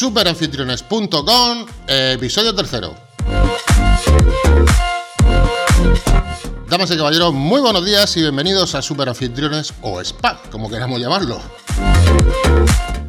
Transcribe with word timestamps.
superanfitriones.com, 0.00 1.66
episodio 1.86 2.54
tercero. 2.54 2.94
Damas 6.66 6.90
y 6.90 6.96
caballeros, 6.96 7.34
muy 7.34 7.60
buenos 7.60 7.84
días 7.84 8.16
y 8.16 8.22
bienvenidos 8.22 8.74
a 8.74 8.80
Superanfitriones 8.80 9.74
o 9.82 10.02
SPA, 10.02 10.40
como 10.50 10.70
queramos 10.70 10.98
llamarlo. 10.98 11.38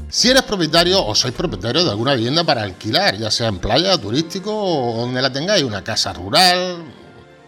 Si 0.09 0.32
eres 0.32 0.41
propietario 0.43 1.01
o 1.01 1.15
sois 1.15 1.33
propietario 1.33 1.86
de 1.86 1.91
alguna 1.91 2.14
vivienda 2.14 2.43
para 2.43 2.64
alquilar, 2.64 3.18
ya 3.18 3.32
sea 3.32 3.47
en 3.47 3.60
playa, 3.60 3.97
turístico 3.97 4.51
o 4.54 4.97
donde 4.97 5.21
la 5.21 5.32
tengáis, 5.32 5.64
una 5.64 5.86
casa 5.86 6.11
rural, 6.11 6.83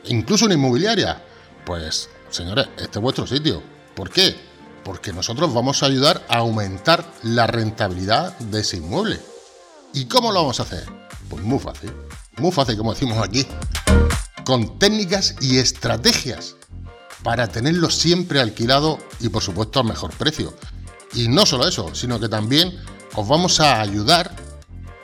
incluso 0.06 0.46
una 0.46 0.54
inmobiliaria, 0.54 1.22
pues 1.66 2.10
señores, 2.30 2.70
este 2.78 2.98
es 2.98 3.04
vuestro 3.04 3.28
sitio. 3.28 3.62
¿Por 3.94 4.10
qué? 4.10 4.40
Porque 4.86 5.12
nosotros 5.12 5.54
vamos 5.54 5.84
a 5.84 5.88
ayudar 5.88 6.26
a 6.30 6.38
aumentar 6.38 7.04
la 7.24 7.46
rentabilidad 7.46 8.38
de 8.38 8.62
ese 8.62 8.78
inmueble. 8.78 9.33
¿Y 9.94 10.06
cómo 10.06 10.32
lo 10.32 10.42
vamos 10.42 10.60
a 10.60 10.64
hacer? 10.64 10.86
Pues 11.30 11.44
muy 11.44 11.60
fácil, 11.60 11.94
muy 12.38 12.52
fácil 12.52 12.78
como 12.78 12.94
decimos 12.94 13.18
aquí 13.20 13.46
con 14.44 14.80
técnicas 14.80 15.36
y 15.40 15.60
estrategias 15.60 16.56
para 17.22 17.48
tenerlo 17.48 17.90
siempre 17.90 18.42
alquilado 18.42 18.98
y 19.20 19.30
por 19.30 19.44
supuesto 19.44 19.80
al 19.80 19.86
mejor 19.86 20.12
precio. 20.12 20.54
Y 21.14 21.28
no 21.28 21.46
solo 21.46 21.68
eso, 21.68 21.94
sino 21.94 22.20
que 22.20 22.28
también 22.28 22.76
os 23.16 23.28
vamos 23.28 23.60
a 23.60 23.80
ayudar 23.80 24.36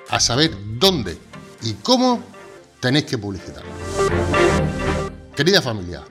a 0.09 0.19
saber 0.19 0.57
dónde 0.79 1.17
y 1.61 1.73
cómo 1.73 2.21
tenéis 2.79 3.05
que 3.05 3.17
publicitarlo. 3.17 3.69
Querida 5.35 5.61
familia, 5.61 6.03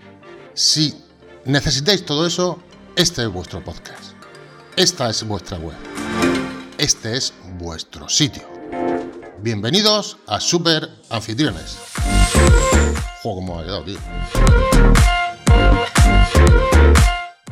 si 0.54 0.94
necesitáis 1.44 2.06
todo 2.06 2.26
eso, 2.26 2.62
este 2.94 3.22
es 3.22 3.28
vuestro 3.28 3.62
podcast. 3.62 4.12
Esta 4.76 5.10
es 5.10 5.24
vuestra 5.24 5.58
web. 5.58 5.76
Este 6.78 7.16
es 7.16 7.34
vuestro 7.58 8.08
sitio. 8.08 8.57
Bienvenidos 9.40 10.18
a 10.26 10.40
Super 10.40 10.88
Anfitriones. 11.10 11.78
Juego 13.22 13.36
como 13.38 13.58
ha 13.58 13.64
quedado, 13.64 13.84
tío. 13.84 13.98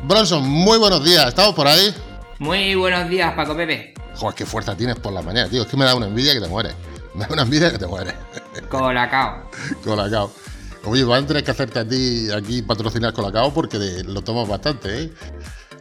Bronson, 0.03 0.47
muy 0.47 0.77
buenos 0.77 1.03
días. 1.03 1.27
¿Estamos 1.27 1.53
por 1.55 1.67
ahí? 1.67 1.93
Muy 2.39 2.75
buenos 2.75 3.09
días, 3.09 3.33
Paco 3.35 3.55
Pepe. 3.55 3.93
Joder, 4.15 4.35
qué 4.35 4.45
fuerza 4.45 4.75
tienes 4.75 4.97
por 4.97 5.13
la 5.13 5.21
mañana, 5.21 5.49
tío. 5.49 5.63
Es 5.63 5.67
que 5.67 5.77
me 5.77 5.85
da 5.85 5.95
una 5.95 6.07
envidia 6.07 6.33
que 6.33 6.41
te 6.41 6.47
mueres. 6.47 6.73
Me 7.13 7.25
da 7.25 7.33
una 7.33 7.41
envidia 7.43 7.71
que 7.71 7.77
te 7.79 7.87
mueres. 7.87 8.13
Colacao. 8.69 9.49
Colacao. 9.83 10.31
Oye, 10.85 11.03
van 11.03 11.23
a 11.23 11.27
tener 11.27 11.43
que 11.43 11.51
hacerte 11.51 11.79
a 11.79 11.87
ti 11.87 12.29
aquí 12.31 12.61
patrocinar 12.61 13.13
Colacao 13.13 13.53
porque 13.53 13.77
de- 13.79 14.03
lo 14.03 14.21
tomas 14.21 14.47
bastante, 14.47 15.03
¿eh? 15.03 15.13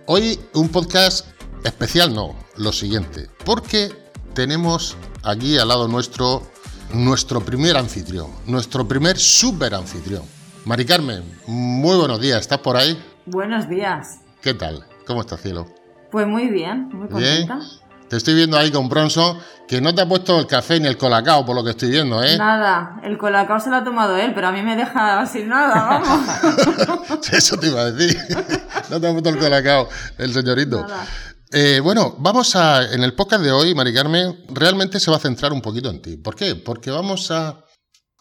Hoy 0.07 0.41
un 0.55 0.69
podcast 0.71 1.27
especial, 1.65 2.15
no, 2.15 2.35
lo 2.57 2.73
siguiente. 2.73 3.29
Porque 3.45 3.93
tenemos 4.35 4.97
aquí 5.27 5.59
al 5.59 5.69
lado 5.69 5.89
nuestro 5.89 6.43
nuestro 6.93 7.41
primer 7.41 7.77
anfitrión, 7.77 8.31
nuestro 8.47 8.87
primer 8.87 9.19
super 9.19 9.75
anfitrión. 9.75 10.23
Mari 10.65 10.87
Carmen, 10.87 11.25
muy 11.47 11.97
buenos 11.97 12.21
días, 12.21 12.41
¿estás 12.41 12.59
por 12.59 12.77
ahí? 12.77 12.97
Buenos 13.27 13.69
días. 13.69 14.21
¿Qué 14.41 14.55
tal? 14.55 14.87
¿Cómo 15.05 15.21
estás, 15.21 15.41
cielo? 15.43 15.67
Pues 16.13 16.27
muy 16.29 16.47
bien, 16.47 16.89
muy 16.93 17.09
Bien. 17.09 17.47
contenta. 17.47 17.59
Te 18.09 18.17
estoy 18.17 18.35
viendo 18.35 18.57
ahí 18.57 18.71
con 18.71 18.89
Bronson, 18.89 19.37
que 19.67 19.81
no 19.81 19.93
te 19.93 20.01
ha 20.01 20.09
puesto 20.09 20.39
el 20.39 20.47
café 20.47 20.79
ni 20.79 20.87
el 20.87 20.97
colacao, 20.97 21.45
por 21.45 21.57
lo 21.57 21.65
que 21.65 21.71
estoy 21.71 21.91
viendo, 21.91 22.23
¿eh? 22.23 22.39
Nada, 22.39 23.01
el 23.03 23.19
colacao 23.19 23.59
se 23.59 23.69
lo 23.69 23.77
ha 23.77 23.85
tomado 23.85 24.17
él, 24.17 24.33
pero 24.33 24.47
a 24.47 24.53
mí 24.53 24.63
me 24.63 24.77
deja 24.77 25.27
sin 25.27 25.49
nada, 25.49 26.01
vamos. 26.05 27.29
Eso 27.33 27.57
te 27.57 27.67
iba 27.67 27.81
a 27.81 27.91
decir. 27.91 28.17
No 28.89 29.01
te 29.01 29.09
ha 29.09 29.11
puesto 29.11 29.31
el 29.31 29.39
colacao, 29.39 29.89
el 30.17 30.33
señorito. 30.33 30.83
Nada. 30.83 31.05
Eh, 31.53 31.81
bueno, 31.81 32.17
vamos 32.19 32.57
a. 32.57 32.93
En 32.93 33.05
el 33.05 33.15
podcast 33.15 33.43
de 33.43 33.53
hoy, 33.53 33.75
Mari 33.75 33.95
Carmen, 33.95 34.45
realmente 34.49 34.99
se 34.99 35.11
va 35.11 35.17
a 35.17 35.21
centrar 35.21 35.53
un 35.53 35.63
poquito 35.63 35.89
en 35.91 36.03
ti. 36.03 36.17
¿Por 36.17 36.35
qué? 36.35 36.57
Porque 36.57 36.91
vamos 36.91 37.31
a 37.31 37.65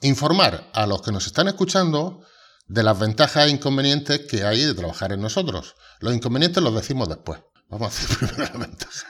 informar 0.01 0.69
a 0.73 0.85
los 0.85 1.01
que 1.01 1.11
nos 1.11 1.25
están 1.25 1.47
escuchando 1.47 2.21
de 2.67 2.83
las 2.83 2.99
ventajas 2.99 3.47
e 3.47 3.49
inconvenientes 3.49 4.21
que 4.27 4.43
hay 4.43 4.63
de 4.63 4.75
trabajar 4.75 5.11
en 5.11 5.21
nosotros. 5.21 5.75
Los 6.01 6.13
inconvenientes 6.13 6.61
los 6.61 6.75
decimos 6.75 7.09
después. 7.09 7.39
Vamos 7.69 7.87
a 7.87 7.97
hacer 7.97 8.17
primero 8.29 8.51
las 8.51 8.59
ventajas. 8.59 9.05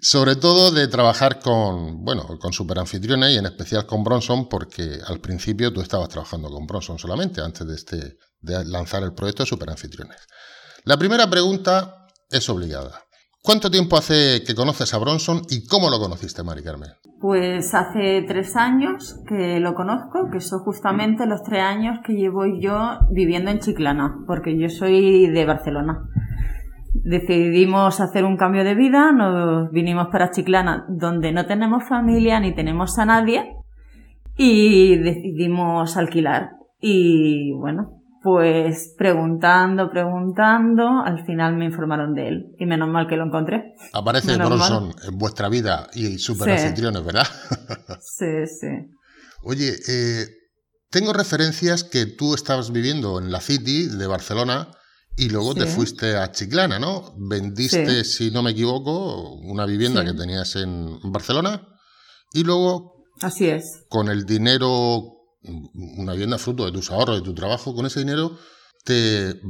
Sobre 0.00 0.36
todo 0.36 0.70
de 0.70 0.86
trabajar 0.86 1.40
con, 1.40 2.04
bueno, 2.04 2.38
con 2.38 2.52
superanfitriones 2.52 3.32
y 3.32 3.38
en 3.38 3.46
especial 3.46 3.84
con 3.84 4.04
Bronson, 4.04 4.48
porque 4.48 5.00
al 5.04 5.18
principio 5.18 5.72
tú 5.72 5.80
estabas 5.80 6.08
trabajando 6.08 6.48
con 6.50 6.68
Bronson 6.68 7.00
solamente 7.00 7.40
antes 7.40 7.66
de, 7.66 7.74
este, 7.74 8.16
de 8.40 8.64
lanzar 8.64 9.02
el 9.02 9.12
proyecto 9.12 9.42
de 9.42 9.48
superanfitriones. 9.48 10.20
La 10.84 10.96
primera 10.96 11.28
pregunta 11.28 12.06
es 12.30 12.48
obligada. 12.48 13.07
¿Cuánto 13.48 13.70
tiempo 13.70 13.96
hace 13.96 14.44
que 14.46 14.54
conoces 14.54 14.92
a 14.92 14.98
Bronson 14.98 15.40
y 15.48 15.66
cómo 15.66 15.88
lo 15.88 15.98
conociste, 15.98 16.42
Mari 16.42 16.62
Carmen? 16.62 16.90
Pues 17.18 17.74
hace 17.74 18.22
tres 18.28 18.54
años 18.56 19.22
que 19.26 19.58
lo 19.58 19.72
conozco, 19.74 20.28
que 20.30 20.40
son 20.40 20.58
justamente 20.58 21.24
los 21.24 21.42
tres 21.42 21.62
años 21.62 22.00
que 22.04 22.12
llevo 22.12 22.44
yo 22.44 22.98
viviendo 23.10 23.50
en 23.50 23.60
Chiclana, 23.60 24.18
porque 24.26 24.58
yo 24.58 24.68
soy 24.68 25.28
de 25.28 25.46
Barcelona. 25.46 26.10
Decidimos 26.92 27.98
hacer 28.00 28.26
un 28.26 28.36
cambio 28.36 28.64
de 28.64 28.74
vida, 28.74 29.12
nos 29.12 29.70
vinimos 29.70 30.08
para 30.08 30.30
Chiclana, 30.30 30.84
donde 30.90 31.32
no 31.32 31.46
tenemos 31.46 31.88
familia 31.88 32.40
ni 32.40 32.54
tenemos 32.54 32.98
a 32.98 33.06
nadie, 33.06 33.56
y 34.36 34.94
decidimos 34.98 35.96
alquilar. 35.96 36.50
Y 36.82 37.52
bueno, 37.52 37.97
pues 38.22 38.94
preguntando, 38.98 39.90
preguntando, 39.90 41.02
al 41.04 41.24
final 41.24 41.56
me 41.56 41.64
informaron 41.66 42.14
de 42.14 42.28
él. 42.28 42.46
Y 42.58 42.66
menos 42.66 42.88
mal 42.88 43.06
que 43.08 43.16
lo 43.16 43.24
encontré. 43.26 43.74
Aparece 43.92 44.32
Menos 44.32 44.48
Bronson 44.48 44.92
en 45.06 45.18
vuestra 45.18 45.48
vida 45.48 45.88
y 45.94 46.18
superanfitriones, 46.18 47.04
¿verdad? 47.04 47.26
Sí, 48.00 48.46
sí. 48.46 48.66
Oye, 49.44 49.74
eh, 49.88 50.26
tengo 50.90 51.12
referencias 51.12 51.84
que 51.84 52.06
tú 52.06 52.34
estabas 52.34 52.72
viviendo 52.72 53.18
en 53.20 53.30
la 53.30 53.40
City 53.40 53.86
de 53.86 54.06
Barcelona 54.06 54.68
y 55.16 55.28
luego 55.30 55.54
te 55.54 55.66
Sí. 55.66 55.72
fuiste 55.76 56.16
a 56.16 56.30
Chiclana, 56.32 56.78
¿no? 56.78 57.14
Vendiste, 57.18 58.04
si 58.04 58.30
no 58.30 58.42
me 58.42 58.50
equivoco, 58.52 59.34
una 59.34 59.66
vivienda 59.66 60.00
Sí. 60.02 60.08
que 60.08 60.14
tenías 60.14 60.56
en 60.56 60.98
Barcelona 61.12 61.66
y 62.32 62.44
luego 62.44 63.04
Así 63.22 63.46
es. 63.48 63.84
con 63.88 64.08
el 64.08 64.24
dinero, 64.26 65.17
una 65.74 66.12
vivienda 66.12 66.38
fruto 66.38 66.64
de 66.64 66.72
tus 66.72 66.90
ahorros, 66.90 67.16
de 67.16 67.22
tu 67.22 67.34
trabajo, 67.34 67.74
con 67.74 67.86
ese 67.86 68.00
dinero 68.00 68.38
te 68.84 69.40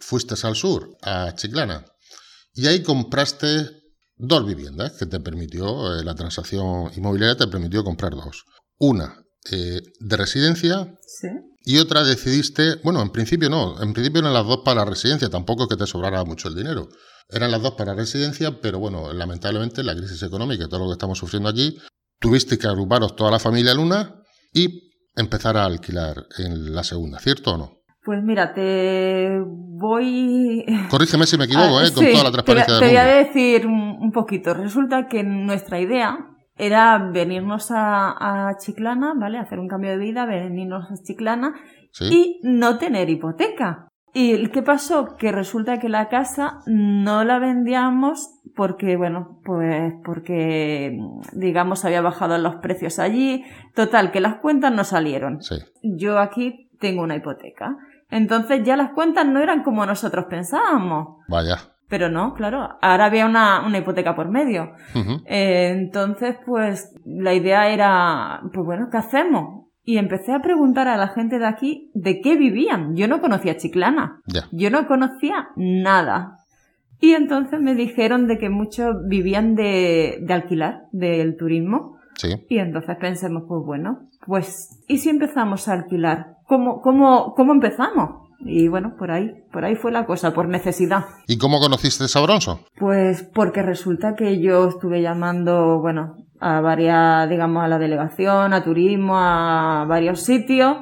fuiste 0.00 0.34
al 0.42 0.56
sur, 0.56 0.96
a 1.02 1.34
Chiclana. 1.34 1.84
Y 2.54 2.66
ahí 2.66 2.82
compraste 2.82 3.70
dos 4.16 4.44
viviendas 4.44 4.92
que 4.92 5.06
te 5.06 5.20
permitió, 5.20 5.94
eh, 5.94 6.04
la 6.04 6.14
transacción 6.14 6.90
inmobiliaria 6.96 7.36
te 7.36 7.46
permitió 7.46 7.84
comprar 7.84 8.12
dos. 8.12 8.44
Una 8.78 9.22
eh, 9.52 9.80
de 10.00 10.16
residencia 10.16 10.94
Sí. 11.06 11.28
y 11.64 11.78
otra 11.78 12.02
decidiste, 12.02 12.76
bueno, 12.82 13.00
en 13.00 13.10
principio 13.10 13.48
no, 13.48 13.80
en 13.80 13.92
principio 13.92 14.20
eran 14.20 14.32
las 14.34 14.46
dos 14.46 14.60
para 14.64 14.84
residencia, 14.84 15.30
tampoco 15.30 15.64
es 15.64 15.68
que 15.68 15.76
te 15.76 15.86
sobrara 15.86 16.24
mucho 16.24 16.48
el 16.48 16.54
dinero. 16.56 16.88
Eran 17.30 17.50
las 17.50 17.62
dos 17.62 17.74
para 17.74 17.94
residencia, 17.94 18.60
pero 18.60 18.78
bueno, 18.78 19.12
lamentablemente 19.12 19.82
la 19.84 19.94
crisis 19.94 20.22
económica 20.22 20.64
y 20.64 20.68
todo 20.68 20.80
lo 20.80 20.86
que 20.86 20.92
estamos 20.92 21.18
sufriendo 21.18 21.48
aquí, 21.48 21.76
tuviste 22.18 22.58
que 22.58 22.66
agruparos 22.66 23.14
toda 23.14 23.30
la 23.30 23.38
familia 23.38 23.72
en 23.72 23.78
una 23.78 24.22
y 24.52 24.87
empezar 25.16 25.56
a 25.56 25.64
alquilar 25.64 26.26
en 26.38 26.74
la 26.74 26.82
segunda, 26.82 27.18
¿cierto 27.18 27.54
o 27.54 27.58
no? 27.58 27.72
Pues 28.04 28.22
mira, 28.22 28.54
te 28.54 29.38
voy... 29.46 30.64
Corrígeme 30.90 31.26
si 31.26 31.36
me 31.36 31.44
equivoco, 31.44 31.78
Ah, 31.78 31.84
¿eh? 31.86 31.92
Con 31.94 32.04
toda 32.10 32.24
la 32.24 32.30
transparencia 32.32 32.66
te, 32.66 32.72
del 32.72 32.80
te 32.80 32.86
voy 32.88 32.96
a 32.96 33.04
mundo. 33.04 33.18
decir 33.28 33.66
un, 33.66 33.96
un 34.00 34.12
poquito. 34.12 34.54
Resulta 34.54 35.08
que 35.08 35.22
nuestra 35.24 35.80
idea 35.80 36.16
era 36.56 36.98
venirnos 37.12 37.70
a, 37.70 38.48
a 38.48 38.56
Chiclana, 38.58 39.12
¿vale? 39.16 39.38
Hacer 39.38 39.58
un 39.58 39.68
cambio 39.68 39.90
de 39.90 39.98
vida, 39.98 40.24
venirnos 40.26 40.90
a 40.90 40.94
Chiclana 41.02 41.54
¿Sí? 41.92 42.04
y 42.10 42.40
no 42.42 42.78
tener 42.78 43.10
hipoteca. 43.10 43.88
¿Y 44.14 44.48
qué 44.48 44.62
pasó? 44.62 45.16
Que 45.18 45.30
resulta 45.30 45.78
que 45.78 45.88
la 45.90 46.08
casa 46.08 46.60
no 46.66 47.24
la 47.24 47.38
vendíamos 47.38 48.37
porque, 48.58 48.96
bueno, 48.96 49.38
pues 49.44 49.94
porque, 50.04 50.98
digamos, 51.32 51.84
había 51.84 52.00
bajado 52.00 52.36
los 52.38 52.56
precios 52.56 52.98
allí. 52.98 53.44
Total, 53.76 54.10
que 54.10 54.18
las 54.18 54.38
cuentas 54.40 54.72
no 54.72 54.82
salieron. 54.82 55.40
Sí. 55.40 55.54
Yo 55.84 56.18
aquí 56.18 56.68
tengo 56.80 57.02
una 57.02 57.14
hipoteca. 57.14 57.76
Entonces 58.10 58.64
ya 58.64 58.76
las 58.76 58.90
cuentas 58.90 59.26
no 59.26 59.40
eran 59.40 59.62
como 59.62 59.86
nosotros 59.86 60.24
pensábamos. 60.28 61.18
Vaya. 61.28 61.56
Pero 61.88 62.10
no, 62.10 62.34
claro, 62.34 62.76
ahora 62.82 63.04
había 63.04 63.26
una, 63.26 63.64
una 63.64 63.78
hipoteca 63.78 64.16
por 64.16 64.28
medio. 64.28 64.72
Eh, 65.24 65.68
entonces, 65.70 66.34
pues 66.44 66.92
la 67.04 67.34
idea 67.34 67.68
era, 67.68 68.40
pues 68.52 68.66
bueno, 68.66 68.88
¿qué 68.90 68.96
hacemos? 68.96 69.66
Y 69.84 69.98
empecé 69.98 70.34
a 70.34 70.42
preguntar 70.42 70.88
a 70.88 70.96
la 70.96 71.08
gente 71.08 71.38
de 71.38 71.46
aquí 71.46 71.92
de 71.94 72.20
qué 72.20 72.36
vivían. 72.36 72.96
Yo 72.96 73.06
no 73.06 73.20
conocía 73.20 73.56
Chiclana. 73.56 74.20
Yo 74.50 74.68
no 74.70 74.88
conocía 74.88 75.50
nada. 75.54 76.37
Y 77.00 77.12
entonces 77.12 77.60
me 77.60 77.74
dijeron 77.74 78.26
de 78.26 78.38
que 78.38 78.50
muchos 78.50 78.96
vivían 79.06 79.54
de, 79.54 80.18
de 80.20 80.34
alquilar, 80.34 80.82
del 80.92 81.36
turismo. 81.36 81.98
Sí. 82.16 82.28
Y 82.48 82.58
entonces 82.58 82.96
pensemos, 83.00 83.44
pues 83.46 83.64
bueno, 83.64 84.08
pues, 84.26 84.82
¿y 84.88 84.98
si 84.98 85.08
empezamos 85.08 85.68
a 85.68 85.74
alquilar? 85.74 86.36
¿Cómo, 86.46 86.80
cómo, 86.80 87.34
cómo 87.34 87.52
empezamos? 87.52 88.28
Y 88.40 88.68
bueno, 88.68 88.94
por 88.96 89.10
ahí, 89.10 89.32
por 89.52 89.64
ahí 89.64 89.74
fue 89.74 89.90
la 89.90 90.06
cosa, 90.06 90.32
por 90.32 90.48
necesidad. 90.48 91.04
¿Y 91.26 91.38
cómo 91.38 91.60
conociste 91.60 92.06
a? 92.08 92.60
Pues 92.78 93.22
porque 93.22 93.62
resulta 93.62 94.14
que 94.14 94.40
yo 94.40 94.68
estuve 94.68 95.02
llamando, 95.02 95.80
bueno, 95.80 96.16
a 96.40 96.60
varias, 96.60 97.28
digamos, 97.28 97.64
a 97.64 97.68
la 97.68 97.78
delegación, 97.78 98.52
a 98.52 98.62
turismo, 98.62 99.18
a 99.18 99.84
varios 99.88 100.22
sitios. 100.22 100.76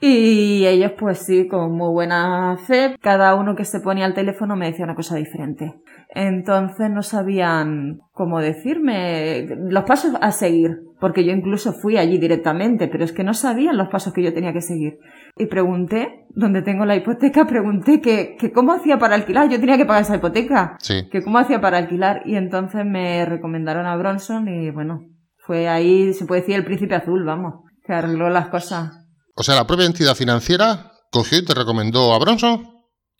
Y 0.00 0.66
ellos, 0.66 0.92
pues 0.98 1.20
sí, 1.20 1.48
con 1.48 1.72
muy 1.72 1.90
buena 1.90 2.56
fe, 2.58 2.96
cada 3.00 3.34
uno 3.34 3.56
que 3.56 3.64
se 3.64 3.80
ponía 3.80 4.04
al 4.04 4.12
teléfono 4.14 4.54
me 4.54 4.66
decía 4.66 4.84
una 4.84 4.94
cosa 4.94 5.16
diferente. 5.16 5.74
Entonces 6.14 6.90
no 6.90 7.02
sabían 7.02 8.00
cómo 8.12 8.40
decirme 8.40 9.46
los 9.70 9.84
pasos 9.84 10.12
a 10.20 10.32
seguir, 10.32 10.80
porque 11.00 11.24
yo 11.24 11.32
incluso 11.32 11.72
fui 11.72 11.96
allí 11.96 12.18
directamente, 12.18 12.88
pero 12.88 13.04
es 13.04 13.12
que 13.12 13.24
no 13.24 13.32
sabían 13.34 13.76
los 13.76 13.88
pasos 13.88 14.12
que 14.12 14.22
yo 14.22 14.34
tenía 14.34 14.52
que 14.52 14.60
seguir. 14.60 14.98
Y 15.36 15.46
pregunté, 15.46 16.26
donde 16.30 16.62
tengo 16.62 16.84
la 16.84 16.96
hipoteca, 16.96 17.46
pregunté 17.46 18.00
que, 18.00 18.36
que 18.38 18.52
cómo 18.52 18.72
hacía 18.72 18.98
para 18.98 19.14
alquilar, 19.14 19.48
yo 19.48 19.58
tenía 19.58 19.78
que 19.78 19.86
pagar 19.86 20.02
esa 20.02 20.16
hipoteca, 20.16 20.76
Sí. 20.78 21.08
que 21.10 21.22
cómo 21.22 21.38
hacía 21.38 21.60
para 21.60 21.78
alquilar, 21.78 22.22
y 22.26 22.36
entonces 22.36 22.84
me 22.84 23.24
recomendaron 23.24 23.86
a 23.86 23.96
Bronson 23.96 24.46
y 24.48 24.70
bueno, 24.70 25.06
fue 25.38 25.68
ahí, 25.68 26.12
se 26.12 26.26
puede 26.26 26.42
decir, 26.42 26.56
el 26.56 26.64
príncipe 26.64 26.94
azul, 26.94 27.24
vamos, 27.24 27.64
que 27.84 27.92
arregló 27.94 28.28
las 28.30 28.48
cosas. 28.48 29.05
O 29.36 29.42
sea, 29.42 29.54
la 29.54 29.66
propia 29.66 29.84
entidad 29.84 30.14
financiera 30.14 30.92
cogió 31.10 31.38
y 31.38 31.44
te 31.44 31.52
recomendó 31.54 32.14
a 32.14 32.18
Bronson. 32.18 32.72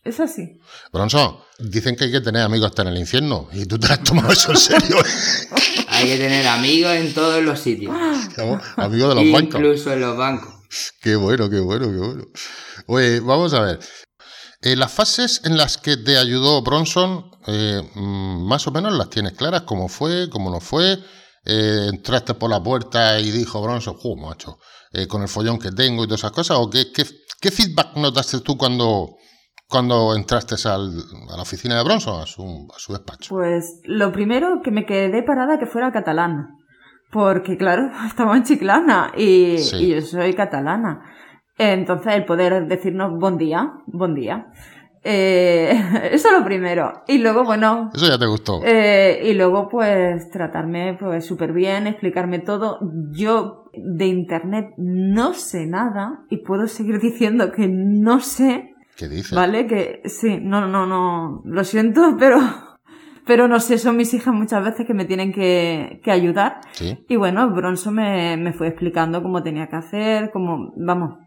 Es 0.03 0.19
así. 0.19 0.59
Bronson, 0.91 1.37
dicen 1.59 1.95
que 1.95 2.05
hay 2.05 2.11
que 2.11 2.21
tener 2.21 2.41
amigos 2.41 2.69
hasta 2.69 2.81
en 2.81 2.87
el 2.89 2.97
infierno. 2.97 3.47
Y 3.53 3.65
tú 3.65 3.77
te 3.77 3.85
has 3.87 4.03
tomado 4.03 4.33
eso 4.33 4.51
en 4.51 4.57
serio. 4.57 4.97
Hay 5.89 6.05
que 6.05 6.17
tener 6.17 6.47
amigos 6.47 6.93
en 6.93 7.13
todos 7.13 7.43
los 7.43 7.59
sitios. 7.59 7.95
Vamos, 8.37 8.61
Amigo 8.75 9.09
de 9.09 9.15
los 9.15 9.31
bancos. 9.31 9.55
Incluso 9.55 9.93
en 9.93 10.01
los 10.01 10.17
bancos. 10.17 10.53
Qué 11.01 11.15
bueno, 11.15 11.49
qué 11.49 11.59
bueno, 11.59 11.85
qué 11.87 11.97
bueno. 11.97 12.25
Oye, 12.87 13.19
vamos 13.19 13.53
a 13.53 13.61
ver. 13.61 13.79
Eh, 14.61 14.75
las 14.75 14.91
fases 14.91 15.41
en 15.43 15.55
las 15.55 15.77
que 15.77 15.97
te 15.97 16.17
ayudó 16.17 16.61
Bronson, 16.61 17.31
eh, 17.45 17.81
mm, 17.95 18.47
más 18.47 18.65
o 18.67 18.71
menos 18.71 18.93
las 18.93 19.09
tienes 19.09 19.33
claras, 19.33 19.61
cómo 19.61 19.87
fue, 19.87 20.29
cómo 20.29 20.49
no 20.49 20.59
fue. 20.59 20.97
Eh, 21.49 21.87
entraste 21.93 22.33
por 22.33 22.49
la 22.49 22.61
puerta 22.61 23.17
y 23.19 23.31
dijo 23.31 23.61
Bronson, 23.61 23.95
¡jo, 23.95 24.15
macho! 24.17 24.57
eh, 24.91 25.07
con 25.07 25.21
el 25.21 25.27
follón 25.29 25.59
que 25.59 25.71
tengo 25.71 26.03
y 26.03 26.07
todas 26.07 26.19
esas 26.21 26.31
cosas. 26.31 26.57
¿O 26.59 26.69
qué, 26.69 26.91
qué, 26.93 27.03
qué 27.39 27.51
feedback 27.51 27.95
notaste 27.95 28.39
tú 28.41 28.57
cuando, 28.57 29.15
cuando 29.69 30.13
entraste 30.15 30.55
al- 30.67 31.03
a 31.29 31.35
la 31.37 31.41
oficina 31.43 31.77
de 31.77 31.83
Bronson, 31.83 32.21
a 32.21 32.25
su, 32.25 32.67
a 32.75 32.79
su 32.79 32.91
despacho? 32.93 33.29
Pues 33.35 33.79
lo 33.85 34.11
primero 34.11 34.61
que 34.63 34.71
me 34.71 34.85
quedé 34.85 35.23
parada 35.23 35.57
que 35.59 35.65
fuera 35.67 35.91
catalán. 35.91 36.47
Porque 37.11 37.55
claro, 37.57 37.89
estaba 38.07 38.35
en 38.35 38.43
Chiclana 38.43 39.13
y, 39.17 39.57
Sí. 39.59 39.75
y 39.77 39.87
yo 39.95 40.01
soy 40.01 40.33
catalana. 40.33 41.01
Entonces 41.57 42.13
el 42.13 42.25
poder 42.25 42.67
decirnos 42.67 43.17
buen 43.19 43.37
día, 43.37 43.71
buen 43.87 44.13
día. 44.13 44.47
Eh, 45.03 45.71
eso 46.11 46.27
es 46.29 46.39
lo 46.39 46.43
primero. 46.45 47.03
Y 47.07 47.17
luego, 47.19 47.43
bueno, 47.43 47.91
Eso 47.93 48.07
ya 48.07 48.17
te 48.17 48.25
gustó. 48.25 48.61
eh, 48.65 49.21
y 49.23 49.33
luego 49.33 49.69
pues 49.69 50.29
tratarme 50.31 50.97
pues 50.99 51.25
súper 51.25 51.53
bien, 51.53 51.87
explicarme 51.87 52.39
todo. 52.39 52.79
Yo 53.11 53.65
de 53.73 54.05
internet 54.07 54.73
no 54.77 55.33
sé 55.33 55.65
nada 55.67 56.23
y 56.29 56.37
puedo 56.37 56.67
seguir 56.67 56.99
diciendo 57.01 57.51
que 57.51 57.67
no 57.67 58.19
sé 58.19 58.73
¿Qué 58.97 59.07
dices? 59.07 59.31
Vale, 59.31 59.67
que 59.67 60.01
sí, 60.05 60.39
no, 60.41 60.67
no, 60.67 60.87
no, 60.87 61.43
lo 61.45 61.63
siento, 61.63 62.15
pero, 62.19 62.39
pero 63.27 63.47
no 63.47 63.59
sé, 63.59 63.77
son 63.77 63.95
mis 63.95 64.11
hijas 64.15 64.33
muchas 64.33 64.63
veces 64.65 64.87
que 64.87 64.95
me 64.95 65.05
tienen 65.05 65.31
que, 65.31 66.01
que 66.03 66.09
ayudar. 66.11 66.61
Sí. 66.71 66.97
Y 67.07 67.15
bueno, 67.15 67.47
Bronson 67.51 67.93
me, 67.93 68.37
me 68.37 68.53
fue 68.53 68.67
explicando 68.69 69.21
cómo 69.21 69.43
tenía 69.43 69.67
que 69.67 69.75
hacer, 69.75 70.31
cómo, 70.31 70.73
vamos, 70.77 71.19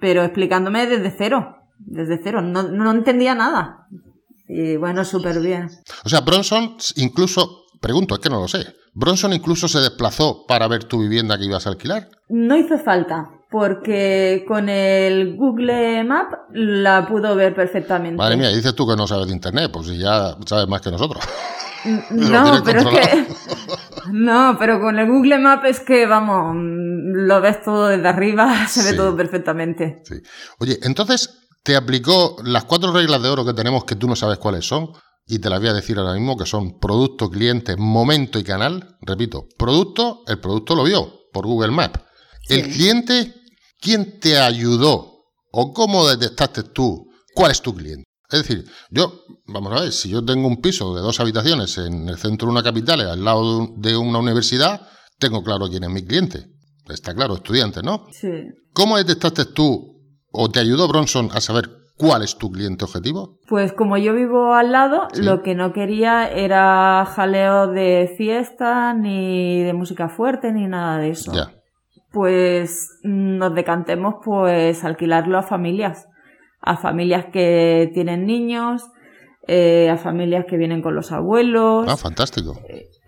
pero 0.00 0.22
explicándome 0.22 0.86
desde 0.86 1.10
cero, 1.10 1.56
desde 1.86 2.20
cero, 2.22 2.40
no, 2.42 2.62
no 2.62 2.90
entendía 2.90 3.34
nada. 3.34 3.86
Y 4.48 4.76
bueno, 4.76 5.04
súper 5.04 5.40
bien. 5.40 5.70
O 6.04 6.08
sea, 6.08 6.20
Bronson 6.20 6.76
incluso, 6.96 7.64
pregunto, 7.80 8.14
es 8.14 8.20
que 8.20 8.30
no 8.30 8.40
lo 8.40 8.48
sé, 8.48 8.66
Bronson 8.94 9.32
incluso 9.32 9.68
se 9.68 9.78
desplazó 9.78 10.44
para 10.46 10.66
ver 10.68 10.84
tu 10.84 11.00
vivienda 11.00 11.38
que 11.38 11.44
ibas 11.44 11.66
a 11.66 11.70
alquilar. 11.70 12.08
No 12.28 12.56
hizo 12.56 12.78
falta, 12.78 13.30
porque 13.50 14.44
con 14.46 14.68
el 14.68 15.36
Google 15.36 16.04
Map 16.04 16.32
la 16.52 17.06
pudo 17.06 17.34
ver 17.34 17.54
perfectamente. 17.54 18.16
Madre 18.16 18.36
mía, 18.36 18.48
dices 18.48 18.74
tú 18.74 18.86
que 18.88 18.96
no 18.96 19.06
sabes 19.06 19.26
de 19.26 19.32
internet, 19.32 19.70
pues 19.72 19.86
si 19.86 19.98
ya 19.98 20.36
sabes 20.46 20.68
más 20.68 20.80
que 20.80 20.90
nosotros. 20.90 21.22
Lo 22.10 22.28
No, 22.28 22.62
pero 22.64 22.80
es 22.80 22.86
que. 22.86 23.26
No, 24.12 24.56
pero 24.58 24.80
con 24.80 24.98
el 24.98 25.06
Google 25.06 25.38
Map 25.38 25.64
es 25.66 25.80
que, 25.80 26.06
vamos, 26.06 26.54
mm, 26.54 27.26
lo 27.26 27.40
ves 27.40 27.62
todo 27.62 27.88
desde 27.88 28.08
arriba, 28.08 28.66
se 28.68 28.90
ve 28.90 28.96
todo 28.96 29.16
perfectamente. 29.16 30.02
Sí. 30.04 30.16
Oye, 30.58 30.78
entonces 30.82 31.39
te 31.62 31.76
aplicó 31.76 32.36
las 32.44 32.64
cuatro 32.64 32.92
reglas 32.92 33.22
de 33.22 33.28
oro 33.28 33.44
que 33.44 33.52
tenemos 33.52 33.84
que 33.84 33.96
tú 33.96 34.08
no 34.08 34.16
sabes 34.16 34.38
cuáles 34.38 34.66
son 34.66 34.90
y 35.26 35.38
te 35.38 35.50
las 35.50 35.60
voy 35.60 35.68
a 35.68 35.74
decir 35.74 35.98
ahora 35.98 36.14
mismo 36.14 36.36
que 36.36 36.46
son 36.46 36.78
producto, 36.78 37.30
cliente, 37.30 37.76
momento 37.76 38.38
y 38.38 38.44
canal. 38.44 38.96
Repito, 39.00 39.46
producto, 39.56 40.22
el 40.26 40.40
producto 40.40 40.74
lo 40.74 40.84
vio 40.84 41.28
por 41.32 41.46
Google 41.46 41.70
Maps. 41.70 42.00
El 42.48 42.68
cliente, 42.68 43.34
¿quién 43.80 44.18
te 44.18 44.38
ayudó 44.38 45.26
o 45.52 45.72
cómo 45.72 46.08
detectaste 46.08 46.64
tú 46.64 47.06
cuál 47.34 47.52
es 47.52 47.62
tu 47.62 47.74
cliente? 47.74 48.04
Es 48.28 48.42
decir, 48.42 48.64
yo, 48.90 49.24
vamos 49.46 49.72
a 49.72 49.82
ver, 49.82 49.92
si 49.92 50.08
yo 50.08 50.24
tengo 50.24 50.48
un 50.48 50.60
piso 50.60 50.94
de 50.94 51.00
dos 51.00 51.20
habitaciones 51.20 51.78
en 51.78 52.08
el 52.08 52.16
centro 52.16 52.46
de 52.46 52.52
una 52.52 52.62
capital, 52.62 53.00
al 53.00 53.24
lado 53.24 53.68
de 53.76 53.96
una 53.96 54.18
universidad, 54.18 54.88
tengo 55.18 55.42
claro 55.42 55.68
quién 55.68 55.84
es 55.84 55.90
mi 55.90 56.04
cliente. 56.04 56.46
Está 56.88 57.14
claro, 57.14 57.36
estudiante, 57.36 57.82
¿no? 57.82 58.06
Sí. 58.12 58.28
¿Cómo 58.72 58.96
detectaste 58.96 59.44
tú 59.46 59.99
o 60.32 60.48
te 60.48 60.60
ayudó 60.60 60.88
Bronson 60.88 61.28
a 61.34 61.40
saber 61.40 61.68
cuál 61.96 62.22
es 62.22 62.36
tu 62.38 62.50
cliente 62.50 62.84
objetivo? 62.84 63.38
Pues 63.48 63.72
como 63.72 63.96
yo 63.98 64.14
vivo 64.14 64.54
al 64.54 64.72
lado, 64.72 65.08
Sí. 65.12 65.22
lo 65.22 65.42
que 65.42 65.54
no 65.54 65.72
quería 65.72 66.28
era 66.30 67.04
jaleo 67.04 67.66
de 67.66 68.14
fiesta, 68.16 68.94
ni 68.94 69.62
de 69.62 69.72
música 69.74 70.08
fuerte, 70.08 70.52
ni 70.52 70.66
nada 70.66 70.98
de 70.98 71.10
eso. 71.10 71.32
Ya. 71.32 71.50
Pues 72.12 72.98
mm, 73.04 73.36
nos 73.38 73.54
decantemos 73.54 74.14
pues 74.24 74.82
alquilarlo 74.84 75.38
a 75.38 75.42
familias. 75.42 76.06
A 76.62 76.76
familias 76.76 77.26
que 77.32 77.90
tienen 77.94 78.26
niños, 78.26 78.82
eh, 79.46 79.88
a 79.90 79.96
familias 79.96 80.44
que 80.48 80.56
vienen 80.56 80.82
con 80.82 80.94
los 80.94 81.12
abuelos. 81.12 81.86
Ah, 81.88 81.96
fantástico. 81.96 82.58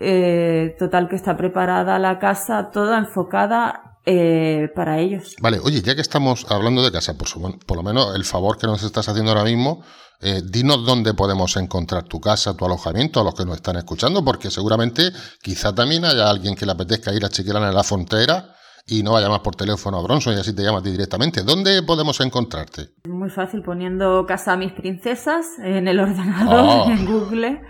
Eh, 0.00 0.74
total 0.78 1.08
que 1.08 1.16
está 1.16 1.36
preparada 1.36 1.98
la 1.98 2.18
casa 2.18 2.70
toda 2.70 2.98
enfocada 2.98 3.91
eh, 4.06 4.68
para 4.74 4.98
ellos. 4.98 5.36
Vale, 5.40 5.58
oye, 5.60 5.80
ya 5.82 5.94
que 5.94 6.00
estamos 6.00 6.46
hablando 6.50 6.82
de 6.82 6.90
casa, 6.92 7.14
por, 7.16 7.28
su- 7.28 7.58
por 7.66 7.76
lo 7.76 7.82
menos 7.82 8.14
el 8.16 8.24
favor 8.24 8.58
que 8.58 8.66
nos 8.66 8.82
estás 8.82 9.08
haciendo 9.08 9.30
ahora 9.32 9.44
mismo, 9.44 9.82
eh, 10.20 10.40
dinos 10.44 10.84
dónde 10.86 11.14
podemos 11.14 11.56
encontrar 11.56 12.04
tu 12.04 12.20
casa, 12.20 12.54
tu 12.56 12.64
alojamiento, 12.64 13.20
a 13.20 13.24
los 13.24 13.34
que 13.34 13.44
nos 13.44 13.56
están 13.56 13.76
escuchando, 13.76 14.24
porque 14.24 14.50
seguramente 14.50 15.10
quizá 15.42 15.74
también 15.74 16.04
haya 16.04 16.28
alguien 16.30 16.54
que 16.54 16.64
le 16.66 16.72
apetezca 16.72 17.12
ir 17.12 17.24
a 17.24 17.28
Chiquilana 17.28 17.68
en 17.68 17.74
la 17.74 17.82
frontera 17.82 18.54
y 18.84 19.04
no 19.04 19.12
vaya 19.12 19.28
más 19.28 19.40
por 19.40 19.54
teléfono 19.54 19.98
a 19.98 20.02
Bronson 20.02 20.34
y 20.36 20.40
así 20.40 20.52
te 20.54 20.62
llama 20.62 20.78
a 20.78 20.82
ti 20.82 20.90
directamente. 20.90 21.42
¿Dónde 21.44 21.82
podemos 21.84 22.20
encontrarte? 22.20 22.88
Muy 23.08 23.30
fácil 23.30 23.62
poniendo 23.62 24.24
casa 24.26 24.54
a 24.54 24.56
mis 24.56 24.72
princesas 24.72 25.46
en 25.62 25.86
el 25.86 26.00
ordenador, 26.06 26.86
Oh. 26.88 26.90
en 26.90 27.06
Google. 27.06 27.60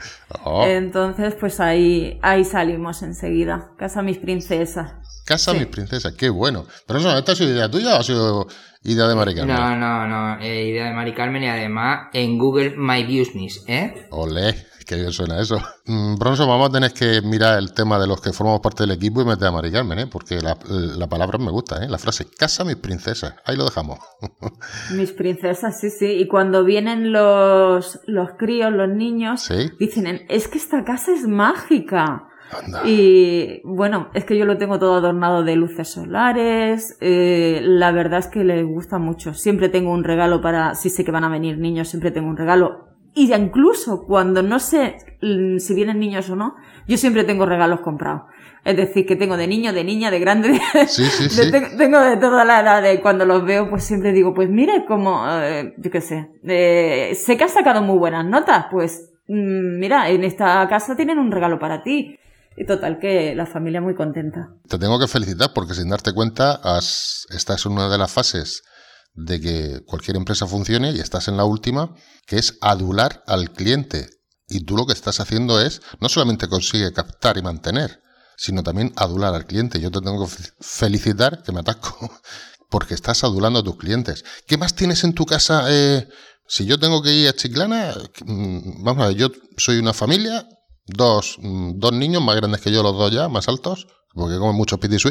Oh, 0.45 0.65
Entonces, 0.65 1.35
pues 1.39 1.61
ahí, 1.61 2.19
ahí 2.23 2.45
salimos 2.45 3.03
enseguida. 3.03 3.73
Casa 3.77 4.01
a 4.01 4.03
mis 4.03 4.17
princesas. 4.19 4.93
Casa 5.25 5.53
sí. 5.53 5.59
mis 5.59 5.67
princesas, 5.69 6.13
qué 6.15 6.29
bueno. 6.31 6.65
Pero 6.87 6.99
eso, 6.99 7.17
¿esta 7.17 7.33
ha 7.33 7.37
sido 7.37 7.51
idea 7.51 7.71
tuya 7.71 7.97
o 7.97 8.01
ha 8.01 8.03
sido 8.03 8.47
idea 8.85 9.07
de 9.07 9.15
Mari 9.15 9.35
Carmen? 9.35 9.55
No, 9.57 9.77
no, 9.77 10.07
no. 10.09 10.41
eh, 10.41 10.67
idea 10.69 10.87
de 10.87 10.93
Mari 10.95 11.15
Carmen 11.15 11.43
y 11.43 11.49
además 11.49 12.09
en 12.13 12.39
Google 12.39 12.75
My 12.77 13.03
Business, 13.05 13.65
¿eh? 13.69 14.07
Olé, 14.11 14.67
qué 14.87 14.97
bien 14.97 15.13
suena 15.13 15.41
eso. 15.41 15.63
Mm, 15.87 16.17
Bronson, 16.17 16.49
vamos 16.49 16.69
a 16.69 16.73
tener 16.73 16.93
que 16.93 17.23
mirar 17.23 17.59
el 17.59 17.73
tema 17.73 17.99
de 18.01 18.07
los 18.09 18.21
que 18.21 18.33
formamos 18.33 18.61
parte 18.61 18.83
del 18.83 18.91
equipo 18.93 19.23
y 19.23 19.25
meter 19.25 19.47
a 19.49 19.53
Mari 19.53 19.71
Carmen, 19.71 19.99
¿eh? 20.01 20.07
porque 20.09 20.41
la, 20.41 20.59
la 20.69 21.07
palabra 21.09 21.39
me 21.39 21.51
gusta, 21.53 21.85
¿eh? 21.85 21.89
la 21.89 21.99
frase 21.99 22.27
casa 22.37 22.65
mis 22.65 22.77
princesas. 22.77 23.35
Ahí 23.45 23.57
lo 23.57 23.65
dejamos. 23.65 23.99
Mis 24.95 25.13
princesas, 25.13 25.81
sí, 25.81 25.91
sí. 25.91 26.07
Y 26.07 26.27
cuando 26.29 26.65
vienen 26.65 27.13
los, 27.13 28.01
los 28.07 28.31
críos, 28.39 28.73
los 28.73 28.89
niños, 28.89 29.43
¿Sí? 29.43 29.71
dicen, 29.79 30.27
es 30.29 30.49
que 30.49 30.59
esta 30.59 30.85
casa 30.85 31.13
es 31.13 31.27
mágica. 31.27 32.29
Anda. 32.53 32.83
Y 32.85 33.61
bueno, 33.65 34.09
es 34.15 34.25
que 34.25 34.37
yo 34.37 34.45
lo 34.45 34.59
tengo 34.59 34.79
todo 34.79 34.95
adornado 34.97 35.43
de 35.45 35.57
luces 35.57 35.89
solares. 35.89 36.97
eh, 37.01 37.61
la 37.63 37.93
verdad 37.93 38.19
es 38.21 38.29
que 38.29 38.45
les 38.45 38.65
gusta 38.65 38.99
mucho. 38.99 39.35
Siempre 39.35 39.69
tengo 39.69 39.91
un 39.93 40.05
regalo 40.05 40.41
para, 40.41 40.75
si 40.75 40.91
sé 40.91 41.05
que 41.05 41.11
van 41.11 41.25
a 41.25 41.29
venir 41.29 41.59
niños, 41.59 41.89
siempre 41.89 42.11
tengo 42.11 42.29
un 42.29 42.37
regalo. 42.37 42.89
Y 43.15 43.27
ya 43.29 43.37
incluso 43.37 44.07
cuando 44.07 44.43
no 44.43 44.59
sé 44.59 44.97
mm, 45.21 45.59
si 45.59 45.75
vienen 45.75 45.99
niños 45.99 46.31
o 46.31 46.37
no, 46.37 46.55
yo 46.89 46.97
siempre 46.97 47.25
tengo 47.25 47.45
regalos 47.47 47.81
comprados. 47.81 48.23
Es 48.65 48.77
decir, 48.77 49.05
que 49.07 49.17
tengo 49.17 49.37
de 49.37 49.47
niño, 49.49 49.73
de 49.73 49.83
niña, 49.85 50.11
de 50.11 50.21
grande, 50.21 50.49
de, 50.51 50.87
Sí, 50.87 51.05
sí, 51.05 51.23
de- 51.25 51.29
sí. 51.31 51.51
te- 51.51 51.77
tengo 51.77 52.01
de 52.01 52.17
toda 52.17 52.45
la 52.45 52.61
edad. 52.61 52.91
Y 52.93 52.99
cuando 52.99 53.25
los 53.27 53.45
veo, 53.45 53.69
pues 53.69 53.85
siempre 53.85 54.13
digo, 54.13 54.33
pues 54.35 54.49
mire 54.49 54.85
cómo, 54.87 55.25
eh, 55.29 55.75
yo 55.77 55.91
qué 55.91 56.01
sé, 56.01 56.31
eh, 56.45 57.13
sé 57.15 57.37
que 57.37 57.45
has 57.45 57.53
sacado 57.53 57.83
muy 57.83 57.99
buenas 57.99 58.25
notas, 58.25 58.67
pues 58.71 59.11
mm, 59.29 59.79
mira, 59.79 60.09
en 60.09 60.25
esta 60.25 60.67
casa 60.69 60.97
tienen 60.97 61.19
un 61.19 61.31
regalo 61.33 61.59
para 61.59 61.83
ti. 61.83 62.17
Y 62.57 62.67
total 62.67 62.99
que 62.99 63.35
la 63.35 63.47
familia 63.47 63.81
muy 63.81 63.95
contenta. 63.95 64.55
Te 64.69 64.79
tengo 64.79 64.99
que 64.99 65.09
felicitar 65.09 65.53
porque 65.55 65.75
sin 65.75 65.89
darte 65.89 66.13
cuenta 66.13 66.61
has, 66.63 67.27
estás 67.31 67.65
en 67.67 67.73
una 67.73 67.89
de 67.89 67.99
las 67.99 68.13
fases 68.13 68.63
de 69.15 69.41
que 69.41 69.81
cualquier 69.87 70.17
empresa 70.17 70.47
funcione 70.47 70.93
y 70.93 71.01
estás 71.01 71.29
en 71.29 71.37
la 71.37 71.45
última, 71.45 71.95
que 72.27 72.37
es 72.37 72.59
adular 72.61 73.23
al 73.27 73.51
cliente. 73.51 74.09
Y 74.49 74.65
tú 74.65 74.77
lo 74.77 74.87
que 74.87 74.93
estás 74.93 75.21
haciendo 75.21 75.61
es, 75.61 75.81
no 76.01 76.09
solamente 76.09 76.49
consigue 76.49 76.93
captar 76.93 77.39
y 77.39 77.43
mantener, 77.43 78.01
sino 78.37 78.63
también 78.63 78.93
adular 78.97 79.35
al 79.35 79.47
cliente. 79.47 79.81
Yo 79.81 79.91
te 79.91 80.01
tengo 80.01 80.27
que 80.27 80.33
felicitar, 80.61 81.43
que 81.43 81.53
me 81.53 81.61
atasco, 81.61 82.11
porque 82.71 82.95
estás 82.95 83.25
adulando 83.25 83.61
a 83.61 83.65
tus 83.65 83.77
clientes. 83.77 84.25
¿Qué 84.47 84.57
más 84.57 84.75
tienes 84.75 85.05
en 85.05 85.15
tu 85.15 85.25
casa? 85.25 85.65
Eh, 85.69 86.09
si 86.47 86.67
yo 86.67 86.79
tengo 86.79 87.03
que 87.03 87.13
ir 87.13 87.29
a 87.29 87.33
Chiclana, 87.33 87.95
mm, 88.25 88.85
vamos 88.85 89.05
a 89.05 89.09
ver, 89.09 89.17
yo 89.17 89.31
soy 89.57 89.79
una 89.79 89.95
familia, 89.95 90.47
dos, 90.87 91.39
mm, 91.41 91.79
dos 91.79 91.93
niños 91.93 92.23
más 92.23 92.37
grandes 92.37 92.61
que 92.61 92.73
yo, 92.73 92.83
los 92.83 92.97
dos 92.97 93.13
ya, 93.13 93.29
más 93.29 93.49
altos, 93.49 93.87
porque 94.15 94.39
comen 94.39 94.57
mucho 94.57 94.79
piti 94.79 94.97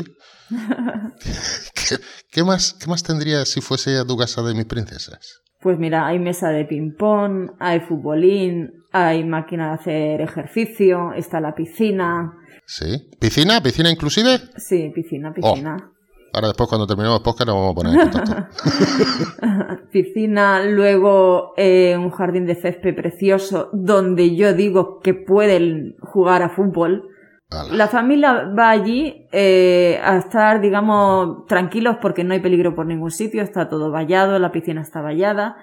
¿Qué, 1.74 1.96
¿Qué, 2.32 2.44
más, 2.44 2.74
¿Qué 2.74 2.88
más 2.88 3.04
tendría 3.04 3.46
si 3.46 3.62
fuese 3.62 3.98
a 3.98 4.06
tu 4.06 4.18
casa 4.18 4.42
de 4.42 4.54
mis 4.54 4.66
princesas? 4.66 5.42
Pues 5.62 5.78
mira, 5.78 6.08
hay 6.08 6.20
mesa 6.20 6.50
de 6.50 6.66
ping-pong, 6.66 7.52
hay 7.60 7.82
futbolín, 7.82 8.72
hay 8.92 9.24
máquina 9.24 9.68
de 9.68 9.74
hacer 9.74 10.22
ejercicio, 10.22 11.14
está 11.14 11.40
la 11.40 11.54
piscina. 11.54 12.34
¿Sí? 12.66 13.10
¿Piscina? 13.20 13.62
¿Piscina 13.62 13.92
inclusive? 13.92 14.40
Sí, 14.58 14.92
piscina, 14.94 15.32
piscina. 15.34 15.91
Ahora 16.34 16.48
después 16.48 16.70
cuando 16.70 16.88
terminemos 16.88 17.20
el 17.20 17.24
podcast 17.24 17.48
nos 17.48 17.56
vamos 17.56 17.72
a 17.72 17.76
poner 17.76 17.94
en 17.94 18.10
contacto. 18.10 19.82
piscina, 19.92 20.64
luego 20.64 21.54
eh, 21.58 21.96
un 21.98 22.10
jardín 22.12 22.46
de 22.46 22.56
césped 22.56 22.96
precioso 22.96 23.70
donde 23.74 24.36
yo 24.36 24.54
digo 24.54 25.00
que 25.00 25.14
pueden 25.14 25.96
jugar 26.02 26.42
a 26.42 26.50
fútbol. 26.50 27.10
La 27.70 27.90
familia 27.90 28.46
va 28.58 28.70
allí 28.70 29.28
eh, 29.34 30.00
a 30.02 30.16
estar, 30.16 30.62
digamos, 30.62 31.46
tranquilos 31.48 31.98
porque 32.02 32.24
no 32.24 32.34
hay 32.34 32.40
peligro 32.40 32.74
por 32.76 32.86
ningún 32.86 33.12
sitio, 33.12 33.42
está 33.42 33.68
todo 33.68 33.92
vallado, 33.92 34.40
la 34.40 34.54
piscina 34.54 34.80
está 34.80 35.02
vallada. 35.02 35.58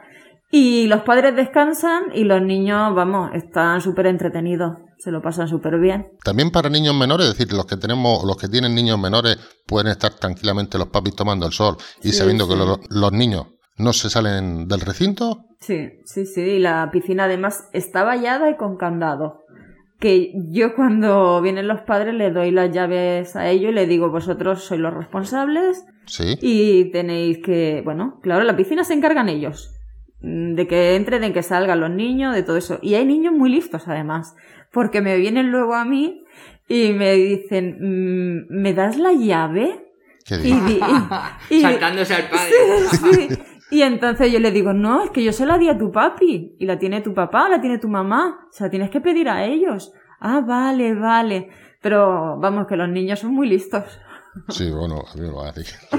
Y 0.50 0.87
los 0.87 1.02
padres 1.02 1.37
descansan 1.37 2.05
y 2.14 2.25
los 2.25 2.40
niños, 2.40 2.95
vamos, 2.95 3.31
están 3.35 3.83
súper 3.83 4.07
entretenidos, 4.07 4.78
se 4.99 5.11
lo 5.11 5.21
pasan 5.21 5.47
súper 5.47 5.78
bien. 5.78 6.12
También 6.25 6.50
para 6.50 6.71
niños 6.71 6.95
menores, 6.95 7.26
es 7.26 7.37
decir, 7.37 7.52
los 7.52 7.67
que 7.67 7.76
tenemos, 7.76 8.25
los 8.25 8.37
que 8.37 8.49
tienen 8.49 8.75
niños 8.75 8.99
menores, 8.99 9.38
pueden 9.67 9.88
estar 9.88 10.14
tranquilamente 10.14 10.78
los 10.78 10.88
papis 10.88 11.14
tomando 11.14 11.47
el 11.47 11.52
sol 11.52 11.76
y 12.02 12.12
sabiendo 12.12 12.49
que 12.49 12.57
los 12.88 13.12
niños 13.12 13.47
no 13.76 13.93
se 13.93 14.09
salen 14.09 14.67
del 14.67 14.81
recinto. 14.81 15.45
Sí, 15.61 15.90
sí, 16.05 16.25
sí, 16.25 16.40
y 16.40 16.59
la 16.59 16.88
piscina 16.90 17.25
además 17.25 17.69
está 17.73 18.05
vallada 18.05 18.50
y 18.50 18.57
con 18.57 18.76
candado 18.76 19.45
que 19.99 20.33
yo 20.50 20.75
cuando 20.75 21.43
vienen 21.43 21.67
los 21.67 21.81
padres 21.81 22.14
les 22.14 22.33
doy 22.33 22.50
las 22.50 22.71
llaves 22.71 23.35
a 23.35 23.49
ellos 23.49 23.73
y 23.73 23.75
les 23.75 23.88
digo, 23.88 24.11
vosotros 24.11 24.62
sois 24.62 24.81
los 24.81 24.95
responsables 24.95 25.85
¿Sí? 26.07 26.38
y 26.40 26.90
tenéis 26.93 27.38
que, 27.45 27.83
bueno, 27.85 28.21
claro, 28.23 28.45
la 28.45 28.57
piscina 28.57 28.85
se 28.85 28.95
encargan 28.95 29.28
ellos, 29.28 29.75
de 30.20 30.66
que 30.66 30.96
entren, 30.96 31.22
de 31.22 31.32
que 31.32 31.42
salgan 31.42 31.80
los 31.80 31.90
niños, 31.90 32.34
de 32.34 32.42
todo 32.42 32.56
eso. 32.56 32.78
Y 32.82 32.94
hay 32.94 33.04
niños 33.04 33.32
muy 33.32 33.50
listos 33.50 33.87
además, 33.88 34.34
porque 34.72 35.00
me 35.00 35.16
vienen 35.16 35.50
luego 35.50 35.75
a 35.75 35.84
mí 35.84 36.25
y 36.68 36.92
me 36.92 37.14
dicen, 37.14 37.78
mm, 37.80 38.46
¿me 38.50 38.75
das 38.75 38.98
la 38.98 39.12
llave? 39.12 39.92
¿Qué 40.25 40.37
y, 41.50 41.60
Saltándose 41.60 42.14
al 42.14 42.28
padre. 42.28 43.28
Y 43.70 43.82
entonces 43.82 44.32
yo 44.32 44.40
le 44.40 44.50
digo, 44.50 44.72
no, 44.72 45.04
es 45.04 45.10
que 45.10 45.22
yo 45.22 45.32
se 45.32 45.44
la 45.44 45.58
di 45.58 45.68
a 45.68 45.76
tu 45.76 45.92
papi. 45.92 46.56
Y 46.58 46.64
la 46.64 46.78
tiene 46.78 47.02
tu 47.02 47.12
papá, 47.12 47.48
la 47.48 47.60
tiene 47.60 47.78
tu 47.78 47.88
mamá. 47.88 48.46
O 48.48 48.52
sea, 48.52 48.70
tienes 48.70 48.90
que 48.90 49.00
pedir 49.00 49.28
a 49.28 49.44
ellos. 49.44 49.92
Ah, 50.20 50.40
vale, 50.40 50.94
vale. 50.94 51.50
Pero 51.82 52.38
vamos, 52.38 52.66
que 52.66 52.76
los 52.76 52.88
niños 52.88 53.20
son 53.20 53.34
muy 53.34 53.48
listos. 53.48 54.00
Sí, 54.49 54.71
bueno, 54.71 55.02
a 55.07 55.14
mí 55.14 55.23
me 55.23 55.28
lo 55.28 55.42
a 55.42 55.52
decir. 55.52 55.75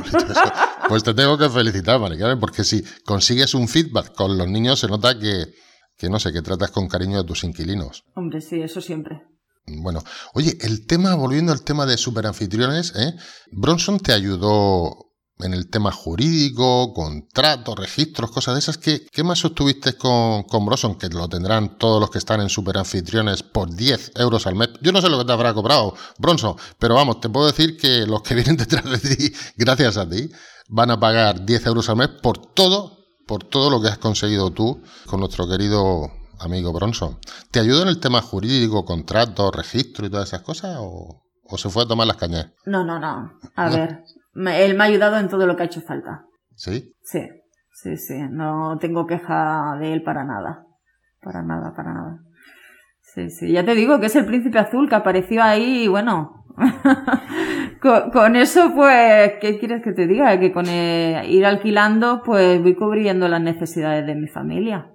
Pues 0.87 1.03
te 1.03 1.13
tengo 1.13 1.37
que 1.37 1.47
felicitar, 1.49 1.99
Maricarmen, 1.99 2.39
porque 2.39 2.63
si 2.63 2.83
consigues 3.05 3.53
un 3.53 3.67
feedback 3.67 4.15
con 4.15 4.35
los 4.39 4.47
niños, 4.47 4.79
se 4.79 4.87
nota 4.87 5.19
que, 5.19 5.53
que, 5.95 6.09
no 6.09 6.17
sé, 6.19 6.33
que 6.33 6.41
tratas 6.41 6.71
con 6.71 6.87
cariño 6.87 7.19
a 7.19 7.23
tus 7.23 7.43
inquilinos. 7.43 8.05
Hombre, 8.15 8.41
sí, 8.41 8.59
eso 8.59 8.81
siempre. 8.81 9.21
Bueno, 9.67 10.01
oye, 10.33 10.57
el 10.61 10.87
tema, 10.87 11.13
volviendo 11.13 11.51
al 11.51 11.63
tema 11.63 11.85
de 11.85 11.95
superanfitriones, 11.95 12.95
¿eh? 12.95 13.13
Bronson 13.51 13.99
te 13.99 14.13
ayudó 14.13 15.08
en 15.39 15.53
el 15.53 15.69
tema 15.69 15.91
jurídico, 15.91 16.93
contratos, 16.93 17.77
registros, 17.77 18.31
cosas 18.31 18.55
de 18.55 18.59
esas. 18.59 18.77
¿Qué, 18.77 19.05
qué 19.11 19.23
más 19.23 19.43
obtuviste 19.45 19.93
con, 19.93 20.43
con 20.43 20.65
Broson? 20.65 20.95
Que 20.95 21.07
lo 21.09 21.27
tendrán 21.27 21.77
todos 21.77 21.99
los 22.01 22.09
que 22.09 22.17
están 22.17 22.41
en 22.41 22.49
superanfitriones 22.49 23.43
por 23.43 23.73
10 23.73 24.13
euros 24.15 24.47
al 24.47 24.55
mes. 24.55 24.69
Yo 24.81 24.91
no 24.91 25.01
sé 25.01 25.09
lo 25.09 25.17
que 25.17 25.25
te 25.25 25.31
habrá 25.31 25.53
cobrado 25.53 25.95
Bronson, 26.17 26.55
pero 26.77 26.95
vamos, 26.95 27.21
te 27.21 27.29
puedo 27.29 27.47
decir 27.47 27.77
que 27.77 28.05
los 28.05 28.21
que 28.21 28.35
vienen 28.39 28.57
detrás 28.57 28.83
de 28.83 28.97
ti, 28.97 29.33
gracias 29.55 29.97
a 29.97 30.07
ti, 30.07 30.29
van 30.67 30.91
a 30.91 30.99
pagar 30.99 31.45
10 31.45 31.65
euros 31.67 31.89
al 31.89 31.97
mes 31.97 32.09
por 32.21 32.53
todo, 32.53 32.97
por 33.25 33.43
todo 33.43 33.69
lo 33.69 33.81
que 33.81 33.87
has 33.87 33.97
conseguido 33.97 34.51
tú 34.51 34.81
con 35.05 35.21
nuestro 35.21 35.47
querido 35.47 36.11
amigo 36.39 36.73
Bronson. 36.73 37.19
¿Te 37.51 37.59
ayudó 37.59 37.83
en 37.83 37.89
el 37.89 37.99
tema 37.99 38.21
jurídico, 38.21 38.85
contratos, 38.85 39.55
registro 39.55 40.05
y 40.05 40.09
todas 40.09 40.29
esas 40.29 40.41
cosas? 40.41 40.77
¿O, 40.79 41.23
o 41.43 41.57
se 41.57 41.69
fue 41.69 41.83
a 41.83 41.87
tomar 41.87 42.07
las 42.07 42.17
cañas? 42.17 42.47
No, 42.65 42.83
no, 42.83 42.99
no. 42.99 43.33
A 43.55 43.69
ver, 43.69 44.03
él 44.47 44.75
me 44.75 44.83
ha 44.83 44.87
ayudado 44.87 45.17
en 45.17 45.29
todo 45.29 45.45
lo 45.45 45.55
que 45.55 45.63
ha 45.63 45.65
hecho 45.65 45.81
falta. 45.81 46.25
¿Sí? 46.55 46.93
Sí, 47.01 47.27
sí, 47.73 47.97
sí. 47.97 48.15
No 48.29 48.77
tengo 48.79 49.05
queja 49.05 49.77
de 49.79 49.93
él 49.93 50.03
para 50.03 50.23
nada. 50.23 50.65
Para 51.21 51.43
nada, 51.43 51.73
para 51.75 51.93
nada. 51.93 52.19
Sí, 53.13 53.29
sí. 53.29 53.51
Ya 53.51 53.65
te 53.65 53.75
digo 53.75 53.99
que 53.99 54.07
es 54.07 54.15
el 54.15 54.25
príncipe 54.25 54.59
azul 54.59 54.87
que 54.87 54.95
apareció 54.95 55.43
ahí 55.43 55.83
y 55.83 55.87
bueno. 55.87 56.45
con, 57.81 58.35
eso, 58.35 58.73
pues, 58.75 59.33
¿qué 59.39 59.57
quieres 59.59 59.81
que 59.83 59.93
te 59.93 60.07
diga? 60.07 60.39
Que 60.39 60.51
con 60.51 60.65
ir 60.67 61.45
alquilando, 61.45 62.21
pues 62.23 62.61
voy 62.61 62.75
cubriendo 62.75 63.27
las 63.27 63.41
necesidades 63.41 64.05
de 64.05 64.15
mi 64.15 64.27
familia. 64.27 64.91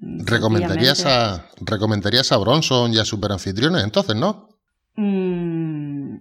¿Recomendarías 0.00 1.06
a, 1.06 1.46
¿Recomendarías 1.60 2.30
a 2.32 2.36
Bronson 2.36 2.92
y 2.92 2.98
a 2.98 3.04
Superanfitriones 3.04 3.84
entonces, 3.84 4.16
no? 4.16 4.48
Mm, 4.96 6.16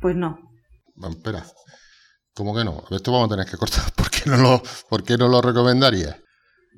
pues 0.00 0.16
no. 0.16 0.38
Bueno, 0.94 1.16
espera. 1.16 1.44
¿Cómo 2.36 2.54
que 2.54 2.64
no? 2.64 2.84
Esto 2.90 3.12
vamos 3.12 3.28
a 3.28 3.30
tener 3.30 3.50
que 3.50 3.56
cortar. 3.56 3.90
¿Por 3.96 4.10
qué 4.10 4.28
no 4.28 4.36
lo, 4.36 4.62
por 4.90 5.02
qué 5.02 5.16
no 5.16 5.26
lo 5.26 5.40
recomendaría? 5.40 6.18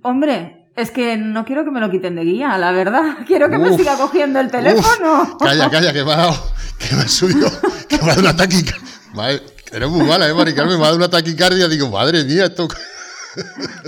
Hombre, 0.05 0.71
es 0.77 0.93
que 0.93 1.17
no 1.17 1.45
quiero 1.45 1.65
que 1.65 1.73
me 1.73 1.81
lo 1.81 1.91
quiten 1.91 2.15
de 2.15 2.23
guía, 2.23 2.57
la 2.59 2.71
verdad. 2.71 3.19
Quiero 3.27 3.51
que 3.51 3.59
me 3.59 3.77
siga 3.77 3.97
cogiendo 3.97 4.39
el 4.39 4.53
teléfono. 4.53 5.37
calla, 5.37 5.69
calla, 5.69 5.93
que 5.93 6.05
me 6.05 6.13
ha 6.13 6.17
dado, 6.17 6.53
que 6.79 6.95
me 6.95 7.03
ha 7.03 7.09
subido, 7.09 7.51
que 7.89 7.97
me 7.97 8.05
ha 8.05 8.07
dado 8.07 8.21
una 8.21 8.37
taquicardia. 8.37 9.43
eres 9.73 9.89
muy 9.89 10.07
mala, 10.07 10.29
¿eh, 10.29 10.35
Mari 10.35 10.53
Me 10.55 10.61
ha 10.61 10.79
dado 10.79 10.97
una 10.97 11.11
taquicardia. 11.11 11.67
Digo, 11.67 11.89
madre 11.89 12.23
mía, 12.23 12.45
esto... 12.45 12.69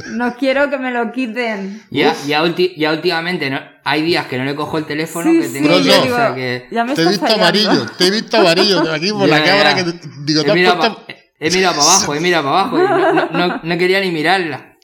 No 0.09 0.37
quiero 0.37 0.71
que 0.71 0.79
me 0.79 0.91
lo 0.91 1.12
quiten. 1.12 1.83
Ya, 1.91 2.15
ya, 2.27 2.43
últimamente 2.43 3.49
no, 3.49 3.61
hay 3.85 4.03
días 4.03 4.27
que 4.27 4.39
no 4.39 4.45
le 4.45 4.57
cojo 4.57 4.79
el 4.79 4.87
teléfono 4.87 5.31
que 5.31 5.49
tengo 5.49 5.77
sí, 5.77 5.83
digo, 5.83 6.35
que... 6.35 6.69
te 6.95 7.03
he 7.03 7.09
visto 7.09 7.27
amarillo, 7.27 7.87
te 7.97 8.07
he 8.07 8.11
visto 8.11 8.37
amarillo 8.37 8.93
aquí 8.93 9.12
por 9.12 9.29
la 9.29 9.43
cámara 9.43 9.75
que 9.77 9.85
digo, 10.25 10.43
te 10.43 10.67
has 10.67 10.77
puesto... 10.77 11.21
He 11.40 11.50
mirado 11.50 11.76
para 11.76 11.90
abajo, 11.90 12.14
he 12.14 12.20
mirado 12.26 12.44
para 12.44 12.61
abajo. 12.61 13.61
no, 13.62 13.78
quería 13.78 14.00
ni 14.00 14.11
mirarla. 14.11 14.76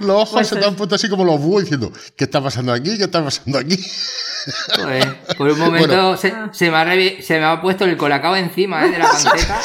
Los 0.00 0.10
ojos 0.10 0.30
pues 0.32 0.48
se 0.48 0.56
te 0.56 0.64
han 0.66 0.76
puesto 0.76 0.94
así 0.94 1.08
como 1.08 1.24
los 1.24 1.40
búhos 1.40 1.62
diciendo, 1.62 1.90
¿qué 2.16 2.24
está 2.24 2.42
pasando 2.42 2.72
aquí? 2.72 2.96
¿Qué 2.98 3.04
está 3.04 3.24
pasando 3.24 3.58
aquí? 3.58 3.78
por 5.36 5.48
un 5.48 5.58
momento 5.58 6.16
se, 6.16 6.32
se, 6.52 6.70
me 6.70 6.76
ha 6.76 7.22
se, 7.22 7.38
me 7.38 7.44
ha 7.44 7.60
puesto 7.60 7.84
el 7.84 7.96
colacao 7.96 8.36
encima 8.36 8.84
¿eh? 8.84 8.90
de 8.90 8.98
la 8.98 9.04
panceta. 9.10 9.60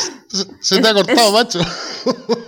Se, 0.62 0.82
te 0.82 0.88
ha 0.88 0.94
cortado, 0.94 1.32
macho. 1.32 1.60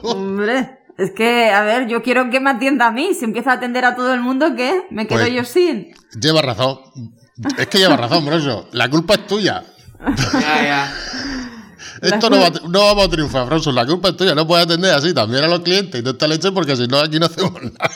Hombre, 0.03 0.79
es 0.97 1.11
que, 1.11 1.51
a 1.51 1.61
ver, 1.63 1.87
yo 1.87 2.01
quiero 2.01 2.29
que 2.29 2.39
me 2.39 2.51
atienda 2.51 2.87
a 2.87 2.91
mí. 2.91 3.13
Si 3.13 3.25
empieza 3.25 3.51
a 3.51 3.55
atender 3.55 3.83
a 3.85 3.95
todo 3.95 4.13
el 4.13 4.21
mundo, 4.21 4.55
¿qué? 4.55 4.83
¿Me 4.89 5.07
quedo 5.07 5.19
pues 5.19 5.33
yo 5.33 5.43
sin? 5.43 5.93
Lleva 6.19 6.41
razón. 6.41 6.79
Es 7.57 7.67
que 7.67 7.77
lleva 7.77 7.97
razón, 7.97 8.25
broso. 8.25 8.69
La 8.71 8.89
culpa 8.89 9.15
es 9.15 9.27
tuya. 9.27 9.63
Ya, 10.33 10.63
ya. 10.63 10.93
Esto 12.01 12.29
no, 12.29 12.39
va, 12.39 12.49
no, 12.49 12.79
vamos 12.79 13.05
a 13.05 13.09
triunfar, 13.09 13.45
Bronson. 13.45 13.75
La 13.75 13.85
culpa 13.85 14.09
es 14.09 14.17
tuya. 14.17 14.35
No 14.35 14.47
puedes 14.47 14.65
atender 14.65 14.93
así 14.93 15.13
también 15.13 15.43
a 15.43 15.47
los 15.47 15.61
clientes 15.61 15.99
y 15.99 16.03
no 16.03 16.11
esta 16.11 16.27
leche 16.27 16.51
porque 16.51 16.75
si 16.75 16.87
no, 16.87 16.99
aquí 16.99 17.19
no 17.19 17.25
hacemos 17.25 17.53
nada. 17.61 17.91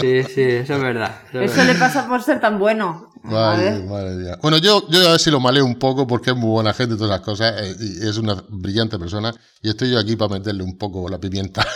Sí, 0.00 0.22
sí, 0.24 0.42
eso 0.42 0.74
es 0.74 0.80
verdad. 0.80 1.22
Eso, 1.32 1.64
le 1.64 1.74
pasa 1.74 2.06
por 2.08 2.22
ser 2.22 2.40
tan 2.40 2.58
bueno. 2.58 3.10
Vale, 3.24 3.86
vale, 3.86 4.36
Bueno, 4.42 4.58
yo, 4.58 4.88
yo 4.88 5.06
a 5.06 5.12
ver 5.12 5.20
si 5.20 5.30
lo 5.30 5.38
maleo 5.38 5.64
un 5.64 5.78
poco 5.78 6.06
porque 6.06 6.30
es 6.30 6.36
muy 6.36 6.50
buena 6.50 6.72
gente 6.74 6.94
y 6.94 6.96
todas 6.96 7.10
las 7.10 7.20
cosas. 7.20 7.54
Eh, 7.58 7.76
y 7.78 8.08
es 8.08 8.16
una 8.16 8.42
brillante 8.48 8.98
persona. 8.98 9.32
Y 9.60 9.68
estoy 9.68 9.90
yo 9.90 9.98
aquí 9.98 10.16
para 10.16 10.34
meterle 10.34 10.64
un 10.64 10.76
poco 10.76 11.08
la 11.08 11.18
pimienta. 11.18 11.66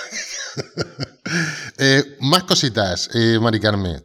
eh, 1.78 2.16
más 2.20 2.44
cositas, 2.44 3.10
eh, 3.14 3.38
Mari 3.40 3.60
Carmen. 3.60 4.02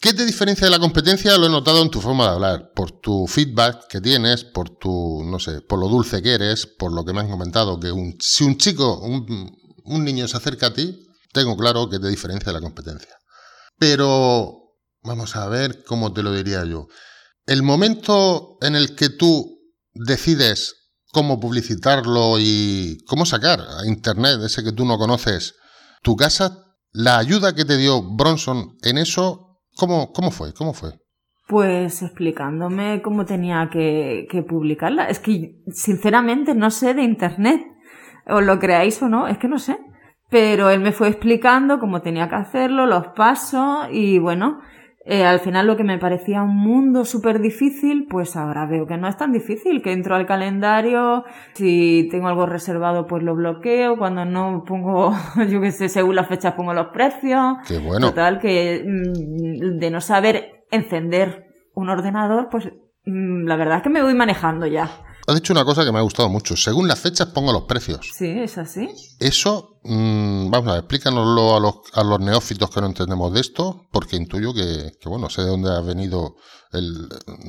¿Qué 0.00 0.14
te 0.14 0.24
diferencia 0.24 0.64
de 0.64 0.70
la 0.70 0.78
competencia? 0.78 1.36
Lo 1.36 1.46
he 1.46 1.50
notado 1.50 1.82
en 1.82 1.90
tu 1.90 2.00
forma 2.00 2.24
de 2.24 2.30
hablar, 2.30 2.70
por 2.72 2.92
tu 3.00 3.26
feedback 3.26 3.88
que 3.88 4.00
tienes, 4.00 4.44
por 4.44 4.70
tu, 4.70 5.24
no 5.24 5.40
sé, 5.40 5.60
por 5.60 5.80
lo 5.80 5.88
dulce 5.88 6.22
que 6.22 6.34
eres, 6.34 6.66
por 6.66 6.92
lo 6.92 7.04
que 7.04 7.12
me 7.12 7.20
han 7.20 7.28
comentado, 7.28 7.80
que 7.80 7.90
un, 7.90 8.16
si 8.20 8.44
un 8.44 8.56
chico, 8.58 9.00
un, 9.00 10.04
niño 10.04 10.28
se 10.28 10.36
acerca 10.36 10.68
a 10.68 10.72
ti, 10.72 11.04
tengo 11.32 11.56
claro 11.56 11.88
que 11.90 11.98
te 11.98 12.06
diferencia 12.06 12.52
de 12.52 12.52
la 12.52 12.60
competencia. 12.60 13.12
Pero 13.76 14.76
vamos 15.02 15.34
a 15.34 15.48
ver 15.48 15.82
cómo 15.82 16.12
te 16.12 16.22
lo 16.22 16.32
diría 16.32 16.64
yo. 16.64 16.86
El 17.44 17.64
momento 17.64 18.56
en 18.60 18.76
el 18.76 18.94
que 18.94 19.08
tú 19.08 19.58
decides 19.94 20.76
cómo 21.10 21.40
publicitarlo 21.40 22.36
y 22.38 22.98
cómo 23.08 23.26
sacar 23.26 23.60
a 23.60 23.84
Internet, 23.84 24.42
ese 24.44 24.62
que 24.62 24.70
tú 24.70 24.84
no 24.84 24.96
conoces, 24.96 25.54
tu 26.04 26.14
casa, 26.14 26.66
la 26.92 27.18
ayuda 27.18 27.56
que 27.56 27.64
te 27.64 27.76
dio 27.76 28.00
Bronson 28.00 28.76
en 28.82 28.98
eso 28.98 29.47
¿Cómo, 29.78 30.12
cómo 30.12 30.30
fue? 30.30 30.52
¿Cómo 30.52 30.74
fue? 30.74 30.90
pues 31.48 32.02
explicándome 32.02 33.00
cómo 33.00 33.24
tenía 33.24 33.70
que, 33.72 34.28
que 34.30 34.42
publicarla. 34.42 35.08
Es 35.08 35.18
que, 35.18 35.56
sinceramente, 35.72 36.54
no 36.54 36.70
sé 36.70 36.92
de 36.92 37.02
internet. 37.02 37.66
Os 38.26 38.44
lo 38.44 38.58
creáis 38.58 39.00
o 39.00 39.08
no, 39.08 39.26
es 39.26 39.38
que 39.38 39.48
no 39.48 39.58
sé. 39.58 39.78
Pero 40.28 40.68
él 40.68 40.80
me 40.80 40.92
fue 40.92 41.08
explicando 41.08 41.80
cómo 41.80 42.02
tenía 42.02 42.28
que 42.28 42.34
hacerlo, 42.34 42.84
los 42.84 43.08
pasos 43.16 43.88
y 43.90 44.18
bueno, 44.18 44.60
eh, 45.10 45.24
al 45.24 45.40
final 45.40 45.66
lo 45.66 45.78
que 45.78 45.84
me 45.84 45.96
parecía 45.96 46.42
un 46.42 46.54
mundo 46.54 47.06
súper 47.06 47.40
difícil, 47.40 48.06
pues 48.10 48.36
ahora 48.36 48.66
veo 48.66 48.86
que 48.86 48.98
no 48.98 49.08
es 49.08 49.16
tan 49.16 49.32
difícil, 49.32 49.80
que 49.80 49.92
entro 49.92 50.14
al 50.14 50.26
calendario, 50.26 51.24
si 51.54 52.08
tengo 52.10 52.28
algo 52.28 52.44
reservado 52.44 53.06
pues 53.06 53.22
lo 53.22 53.34
bloqueo, 53.34 53.96
cuando 53.96 54.26
no 54.26 54.64
pongo, 54.66 55.14
yo 55.48 55.62
qué 55.62 55.72
sé, 55.72 55.88
según 55.88 56.14
las 56.14 56.28
fechas 56.28 56.52
pongo 56.52 56.74
los 56.74 56.88
precios. 56.88 57.56
Qué 57.66 57.78
bueno. 57.78 58.10
Total, 58.10 58.38
que 58.38 58.84
mm, 58.86 59.78
de 59.78 59.90
no 59.90 60.02
saber 60.02 60.66
encender 60.70 61.46
un 61.72 61.88
ordenador, 61.88 62.50
pues 62.50 62.66
mm, 63.06 63.46
la 63.46 63.56
verdad 63.56 63.78
es 63.78 63.82
que 63.84 63.88
me 63.88 64.02
voy 64.02 64.12
manejando 64.12 64.66
ya. 64.66 64.90
Has 65.28 65.34
dicho 65.34 65.52
una 65.52 65.64
cosa 65.64 65.84
que 65.84 65.92
me 65.92 65.98
ha 65.98 66.02
gustado 66.02 66.30
mucho. 66.30 66.56
Según 66.56 66.88
las 66.88 66.98
fechas 66.98 67.28
pongo 67.28 67.52
los 67.52 67.64
precios. 67.64 68.00
Sí, 68.16 68.26
es 68.26 68.56
así. 68.56 68.88
Eso, 69.20 69.78
mm, 69.84 70.50
vamos 70.50 70.68
a 70.70 70.72
ver, 70.72 70.78
explícanoslo 70.80 71.54
a 71.54 71.60
los, 71.60 71.74
a 71.92 72.02
los 72.02 72.18
neófitos 72.18 72.70
que 72.70 72.80
no 72.80 72.86
entendemos 72.86 73.32
de 73.34 73.40
esto, 73.40 73.82
porque 73.92 74.16
intuyo 74.16 74.54
que, 74.54 74.92
que 74.98 75.08
bueno, 75.08 75.28
sé 75.28 75.42
de 75.42 75.48
dónde 75.48 75.70
ha 75.70 75.80
venido 75.80 76.36
el- 76.72 77.08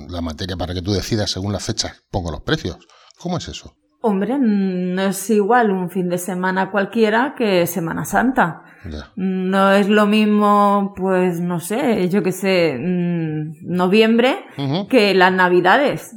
la 0.10 0.20
materia 0.22 0.58
para 0.58 0.74
que 0.74 0.82
tú 0.82 0.92
decidas 0.92 1.32
según 1.32 1.54
las 1.54 1.64
fechas 1.64 1.94
pongo 2.12 2.32
los 2.32 2.42
precios. 2.42 2.76
¿Cómo 3.18 3.38
es 3.38 3.48
eso? 3.48 3.74
Hombre, 4.02 4.38
no 4.40 5.02
es 5.02 5.30
igual 5.30 5.72
un 5.72 5.90
fin 5.90 6.08
de 6.08 6.18
semana 6.18 6.72
cualquiera 6.72 7.36
que 7.38 7.68
Semana 7.68 8.06
Santa. 8.06 8.64
No 9.18 9.72
es 9.74 9.90
lo 9.90 10.06
mismo, 10.06 10.94
pues 10.96 11.42
no 11.42 11.60
sé, 11.60 12.08
yo 12.08 12.24
qué 12.24 12.32
sé, 12.32 12.78
noviembre 12.80 14.46
que 14.90 15.14
las 15.14 15.34
navidades. 15.34 16.12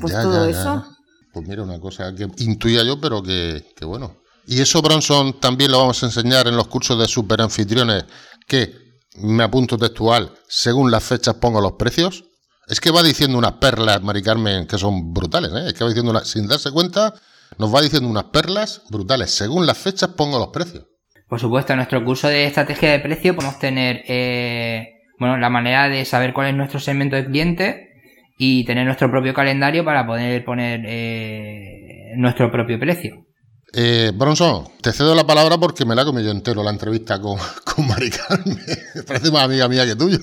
Pues 0.00 0.12
Ya, 0.12 0.22
todo 0.22 0.46
ya, 0.46 0.52
ya. 0.52 0.60
eso. 0.60 0.84
Pues 1.32 1.46
mira, 1.48 1.62
una 1.62 1.78
cosa 1.78 2.12
que 2.14 2.26
intuía 2.38 2.82
yo, 2.82 3.00
pero 3.00 3.22
que, 3.22 3.62
que 3.76 3.84
bueno. 3.84 4.16
Y 4.46 4.60
eso, 4.60 4.80
Bronson, 4.82 5.38
también 5.38 5.70
lo 5.70 5.78
vamos 5.78 6.02
a 6.02 6.06
enseñar 6.06 6.48
en 6.48 6.56
los 6.56 6.66
cursos 6.68 6.98
de 6.98 7.06
superanfitriones, 7.06 8.04
que 8.46 8.72
me 9.18 9.42
apunto 9.44 9.76
textual, 9.76 10.30
según 10.48 10.90
las 10.90 11.04
fechas 11.04 11.34
pongo 11.34 11.60
los 11.60 11.72
precios. 11.72 12.24
Es 12.66 12.80
que 12.80 12.90
va 12.90 13.02
diciendo 13.02 13.38
unas 13.38 13.52
perlas, 13.52 14.02
Mari 14.02 14.22
Carmen, 14.22 14.66
que 14.66 14.76
son 14.76 15.12
brutales, 15.14 15.52
¿eh? 15.52 15.68
Es 15.68 15.74
que 15.74 15.84
va 15.84 15.90
diciendo, 15.90 16.10
una- 16.10 16.24
sin 16.24 16.48
darse 16.48 16.70
cuenta, 16.72 17.14
nos 17.58 17.72
va 17.74 17.80
diciendo 17.80 18.08
unas 18.08 18.24
perlas 18.24 18.82
brutales. 18.90 19.30
Según 19.30 19.66
las 19.66 19.78
fechas 19.78 20.10
pongo 20.10 20.38
los 20.38 20.48
precios. 20.48 20.84
Por 21.28 21.40
supuesto, 21.40 21.72
en 21.72 21.78
nuestro 21.78 22.04
curso 22.04 22.28
de 22.28 22.46
estrategia 22.46 22.90
de 22.92 23.00
precio 23.00 23.34
podemos 23.36 23.58
tener 23.58 24.02
eh, 24.08 24.88
bueno, 25.18 25.38
la 25.38 25.48
manera 25.50 25.88
de 25.88 26.04
saber 26.04 26.32
cuál 26.32 26.48
es 26.48 26.54
nuestro 26.54 26.78
segmento 26.80 27.16
de 27.16 27.26
cliente 27.26 27.88
y 28.38 28.64
tener 28.64 28.84
nuestro 28.84 29.10
propio 29.10 29.32
calendario 29.32 29.84
para 29.84 30.06
poder 30.06 30.44
poner 30.44 30.80
eh, 30.86 32.12
nuestro 32.16 32.50
propio 32.50 32.78
precio. 32.78 33.26
Eh, 33.72 34.12
Bronson, 34.14 34.68
te 34.80 34.92
cedo 34.92 35.14
la 35.14 35.26
palabra 35.26 35.58
porque 35.58 35.84
me 35.84 35.94
la 35.94 36.04
comido 36.04 36.26
yo 36.26 36.30
entero 36.32 36.62
la 36.62 36.70
entrevista 36.70 37.20
con, 37.20 37.38
con 37.64 37.86
Mari 37.86 38.10
Carmen. 38.10 38.58
Parece 39.06 39.30
más 39.30 39.44
amiga 39.44 39.68
mía 39.68 39.84
que 39.86 39.96
tuyo. 39.96 40.18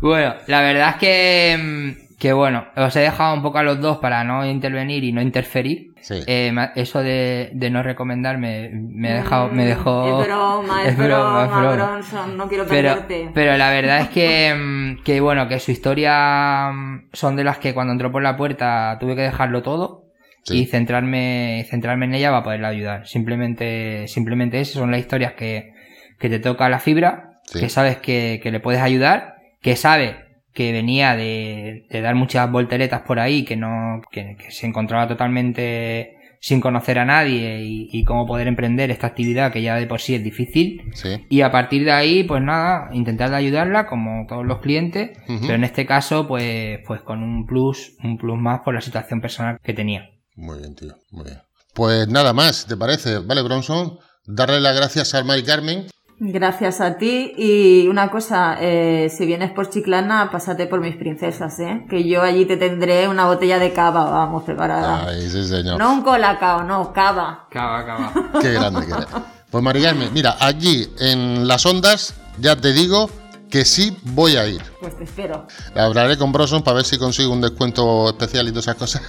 Bueno, 0.00 0.34
la 0.46 0.60
verdad 0.62 0.90
es 0.90 0.96
que, 0.96 1.58
mm, 1.58 2.16
que 2.18 2.32
bueno, 2.32 2.66
os 2.76 2.94
he 2.96 3.00
dejado 3.00 3.34
un 3.34 3.42
poco 3.42 3.58
a 3.58 3.62
los 3.62 3.80
dos 3.80 3.98
para 3.98 4.24
no 4.24 4.44
intervenir 4.46 5.04
y 5.04 5.12
no 5.12 5.20
interferir. 5.22 5.92
Sí. 6.00 6.22
Eh, 6.26 6.52
eso 6.76 7.00
de, 7.02 7.50
de 7.52 7.70
no 7.70 7.82
recomendarme 7.82 8.70
me, 8.72 9.10
ha 9.12 9.14
dejado, 9.16 9.48
me 9.50 9.66
dejó... 9.66 10.20
Es 10.22 10.26
broma, 10.28 10.82
es, 10.84 10.88
es 10.92 10.96
broma, 10.96 11.18
broma, 11.18 11.44
es 11.44 11.50
broma. 11.50 11.72
Bronson, 11.74 12.36
no 12.36 12.48
quiero 12.48 12.66
pero, 12.66 12.90
perderte. 12.94 13.30
pero 13.34 13.56
la 13.56 13.70
verdad 13.70 14.00
es 14.02 14.08
que, 14.08 14.54
mm, 14.54 15.02
que 15.02 15.20
bueno, 15.20 15.48
que 15.48 15.58
su 15.58 15.70
historia 15.72 16.70
mm, 16.72 17.08
son 17.12 17.36
de 17.36 17.44
las 17.44 17.58
que 17.58 17.74
cuando 17.74 17.92
entró 17.92 18.10
por 18.12 18.22
la 18.22 18.36
puerta 18.36 18.96
tuve 19.00 19.16
que 19.16 19.22
dejarlo 19.22 19.62
todo 19.62 20.04
Sí. 20.44 20.60
y 20.62 20.66
centrarme, 20.66 21.66
centrarme 21.68 22.06
en 22.06 22.14
ella 22.14 22.30
para 22.30 22.42
poderla 22.44 22.68
ayudar. 22.68 23.06
Simplemente, 23.06 24.06
simplemente 24.08 24.60
esas 24.60 24.74
son 24.74 24.90
las 24.90 25.00
historias 25.00 25.32
que, 25.34 25.74
que 26.18 26.30
te 26.30 26.38
toca 26.38 26.68
la 26.70 26.78
fibra, 26.78 27.40
Sí. 27.44 27.60
que 27.60 27.68
sabes 27.68 27.96
que, 27.98 28.40
que 28.42 28.50
le 28.50 28.60
puedes 28.60 28.80
ayudar, 28.80 29.34
que 29.60 29.76
sabe 29.76 30.24
que 30.52 30.72
venía 30.72 31.14
de, 31.14 31.86
de 31.88 32.00
dar 32.00 32.14
muchas 32.14 32.50
volteretas 32.50 33.02
por 33.02 33.20
ahí, 33.20 33.44
que 33.44 33.56
no, 33.56 34.00
que, 34.10 34.36
que 34.36 34.50
se 34.50 34.66
encontraba 34.66 35.06
totalmente 35.06 36.16
sin 36.40 36.60
conocer 36.60 36.98
a 36.98 37.04
nadie 37.04 37.62
y, 37.64 37.88
y 37.92 38.04
cómo 38.04 38.26
poder 38.26 38.46
emprender 38.46 38.90
esta 38.90 39.08
actividad 39.08 39.52
que 39.52 39.62
ya 39.62 39.76
de 39.76 39.86
por 39.86 40.00
sí 40.00 40.14
es 40.14 40.22
difícil. 40.22 40.82
Sí. 40.94 41.26
Y 41.28 41.40
a 41.42 41.50
partir 41.50 41.84
de 41.84 41.92
ahí, 41.92 42.24
pues 42.24 42.42
nada, 42.42 42.88
intentar 42.92 43.32
ayudarla 43.34 43.86
como 43.86 44.26
todos 44.28 44.46
los 44.46 44.60
clientes, 44.60 45.18
pero 45.26 45.54
en 45.54 45.64
este 45.64 45.86
caso, 45.86 46.26
pues, 46.28 46.78
pues 46.86 47.02
con 47.02 47.22
un 47.22 47.46
plus, 47.46 47.96
un 48.02 48.18
plus 48.18 48.38
más 48.38 48.60
por 48.60 48.74
la 48.74 48.80
situación 48.80 49.20
personal 49.20 49.58
que 49.62 49.74
tenía. 49.74 50.10
Muy 50.36 50.58
bien, 50.58 50.74
tío. 50.74 50.94
Muy 51.10 51.24
bien. 51.24 51.38
Pues 51.74 52.08
nada 52.08 52.32
más, 52.32 52.66
¿te 52.66 52.76
parece? 52.76 53.18
Vale, 53.18 53.42
Bronson, 53.42 53.98
darle 54.26 54.60
las 54.60 54.76
gracias 54.76 55.14
a 55.14 55.24
Mari 55.24 55.42
Carmen. 55.42 55.86
Gracias 56.20 56.80
a 56.80 56.96
ti. 56.98 57.32
Y 57.36 57.86
una 57.88 58.10
cosa, 58.10 58.56
eh, 58.60 59.08
si 59.16 59.24
vienes 59.24 59.52
por 59.52 59.70
Chiclana, 59.70 60.30
pásate 60.30 60.66
por 60.66 60.80
mis 60.80 60.96
princesas, 60.96 61.58
¿eh? 61.60 61.86
Que 61.88 62.08
yo 62.08 62.22
allí 62.22 62.44
te 62.44 62.56
tendré 62.56 63.08
una 63.08 63.26
botella 63.26 63.58
de 63.58 63.72
cava, 63.72 64.10
vamos, 64.10 64.42
preparada. 64.42 65.06
Ay, 65.06 65.28
sí, 65.28 65.44
señor. 65.44 65.78
No 65.78 65.92
un 65.92 66.02
colacao, 66.02 66.64
no, 66.64 66.92
cava. 66.92 67.46
Acaba, 67.48 67.78
acaba. 67.78 68.12
Qué 68.40 68.52
grande 68.52 68.86
que 68.86 68.92
eres. 68.92 69.06
Pues 69.50 69.64
Mari 69.64 69.82
Carmen, 69.82 70.10
mira, 70.12 70.36
allí 70.40 70.86
en 71.00 71.48
las 71.48 71.64
ondas, 71.64 72.14
ya 72.38 72.56
te 72.56 72.72
digo 72.72 73.08
que 73.50 73.64
sí 73.64 73.96
voy 74.02 74.36
a 74.36 74.46
ir. 74.46 74.62
Pues 74.80 74.96
te 74.96 75.04
espero. 75.04 75.46
Hablaré 75.74 76.16
con 76.18 76.32
Bronson 76.32 76.62
para 76.62 76.76
ver 76.76 76.84
si 76.84 76.98
consigo 76.98 77.32
un 77.32 77.40
descuento 77.40 78.08
especial 78.08 78.46
y 78.48 78.50
todas 78.50 78.64
esas 78.66 78.76
cosas. 78.76 79.02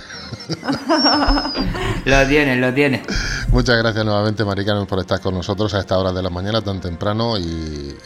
lo 2.05 2.27
tienes, 2.27 2.57
lo 2.59 2.73
tienes. 2.73 3.01
Muchas 3.49 3.77
gracias 3.77 4.05
nuevamente, 4.05 4.43
Mari 4.45 4.65
Carmen, 4.65 4.85
por 4.85 4.99
estar 4.99 5.19
con 5.21 5.33
nosotros 5.35 5.73
a 5.73 5.79
esta 5.79 5.97
hora 5.97 6.11
de 6.11 6.21
la 6.23 6.29
mañana 6.29 6.61
tan 6.61 6.79
temprano 6.79 7.37
y, 7.37 7.41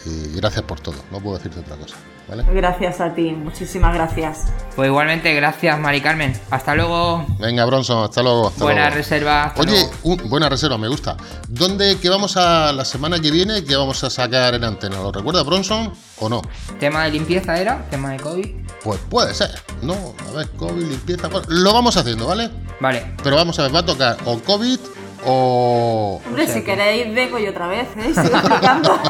y 0.05 0.35
gracias 0.35 0.63
por 0.63 0.79
todo. 0.79 0.95
No 1.11 1.19
puedo 1.19 1.37
decirte 1.37 1.59
otra 1.59 1.75
cosa. 1.77 1.95
¿Vale? 2.27 2.45
Gracias 2.53 3.01
a 3.01 3.13
ti, 3.13 3.31
muchísimas 3.31 3.93
gracias. 3.93 4.43
Pues 4.77 4.87
igualmente, 4.87 5.33
gracias, 5.35 5.77
Mari 5.77 5.99
Carmen. 6.01 6.33
Hasta 6.49 6.73
luego. 6.73 7.25
Venga, 7.37 7.65
Bronson, 7.65 8.03
hasta 8.05 8.23
luego. 8.23 8.47
Hasta 8.47 8.63
Buena 8.63 8.81
luego. 8.83 8.95
reserva. 8.95 9.43
hasta 9.43 9.61
Oye, 9.61 9.89
un- 10.03 10.29
buena 10.29 10.47
reserva, 10.47 10.77
me 10.77 10.87
gusta. 10.87 11.17
¿Dónde 11.49 11.97
que 11.97 12.09
vamos 12.09 12.37
a 12.37 12.71
la 12.71 12.85
semana 12.85 13.19
que 13.19 13.29
viene 13.29 13.63
que 13.65 13.75
vamos 13.75 14.03
a 14.05 14.09
sacar 14.09 14.55
en 14.55 14.63
antena? 14.63 14.97
¿Lo 15.01 15.11
recuerda 15.11 15.43
Bronson 15.43 15.91
o 16.23 16.29
no? 16.29 16.41
¿Tema 16.79 17.03
de 17.05 17.11
limpieza 17.11 17.57
era? 17.59 17.85
¿Tema 17.89 18.11
de 18.11 18.17
COVID? 18.19 18.47
Pues 18.83 18.99
puede 19.09 19.33
ser. 19.33 19.49
No, 19.81 19.95
a 20.29 20.37
ver, 20.37 20.49
COVID, 20.51 20.83
limpieza. 20.83 21.27
bueno, 21.27 21.45
lo 21.49 21.73
vamos 21.73 21.95
haciendo, 21.97 22.27
¿vale? 22.27 22.49
Vale. 22.79 23.13
Pero 23.23 23.35
vamos 23.35 23.57
a 23.59 23.63
ver, 23.63 23.75
va 23.75 23.79
a 23.79 23.85
tocar 23.85 24.17
o 24.25 24.39
COVID 24.39 24.79
o. 25.25 26.21
Hombre, 26.25 26.43
O 26.43 26.45
sea 26.45 26.53
si 26.55 26.59
que- 26.61 26.65
queréis, 26.65 27.13
vengo 27.15 27.37
yo 27.39 27.51
otra 27.51 27.67
vez, 27.67 27.87
¿eh? 27.97 28.13
Sigo 28.13 28.37
explicando. 28.37 28.99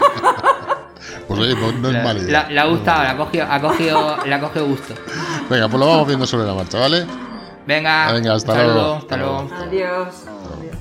Pues 1.28 1.40
oye, 1.40 1.56
pues 1.56 1.76
no 1.76 1.88
es 1.88 1.94
La, 1.96 2.04
mala 2.04 2.20
idea. 2.20 2.44
la- 2.44 2.50
le 2.50 2.60
ha 2.60 2.66
gustado, 2.66 3.02
le 3.04 3.10
ha 3.10 3.18
cogido, 3.18 3.46
ha 3.50 3.62
cogido, 3.62 4.18
le 4.26 4.34
ha 4.36 4.40
cogido 4.42 4.66
gusto. 4.68 4.94
Venga, 5.50 5.68
pues 5.70 5.80
lo 5.80 5.88
vamos 5.88 6.08
viendo 6.08 6.26
sobre 6.28 6.46
la 6.46 6.54
marcha, 6.54 6.80
¿vale? 6.80 7.06
Venga, 7.66 8.12
Venga, 8.12 8.34
hasta 8.36 8.54
saludo, 8.54 8.74
luego, 8.74 8.94
hasta 8.96 9.04
hasta 9.16 9.18
luego. 9.18 9.42
luego. 9.50 9.64
Adiós. 9.64 10.08
Adiós. 10.60 10.76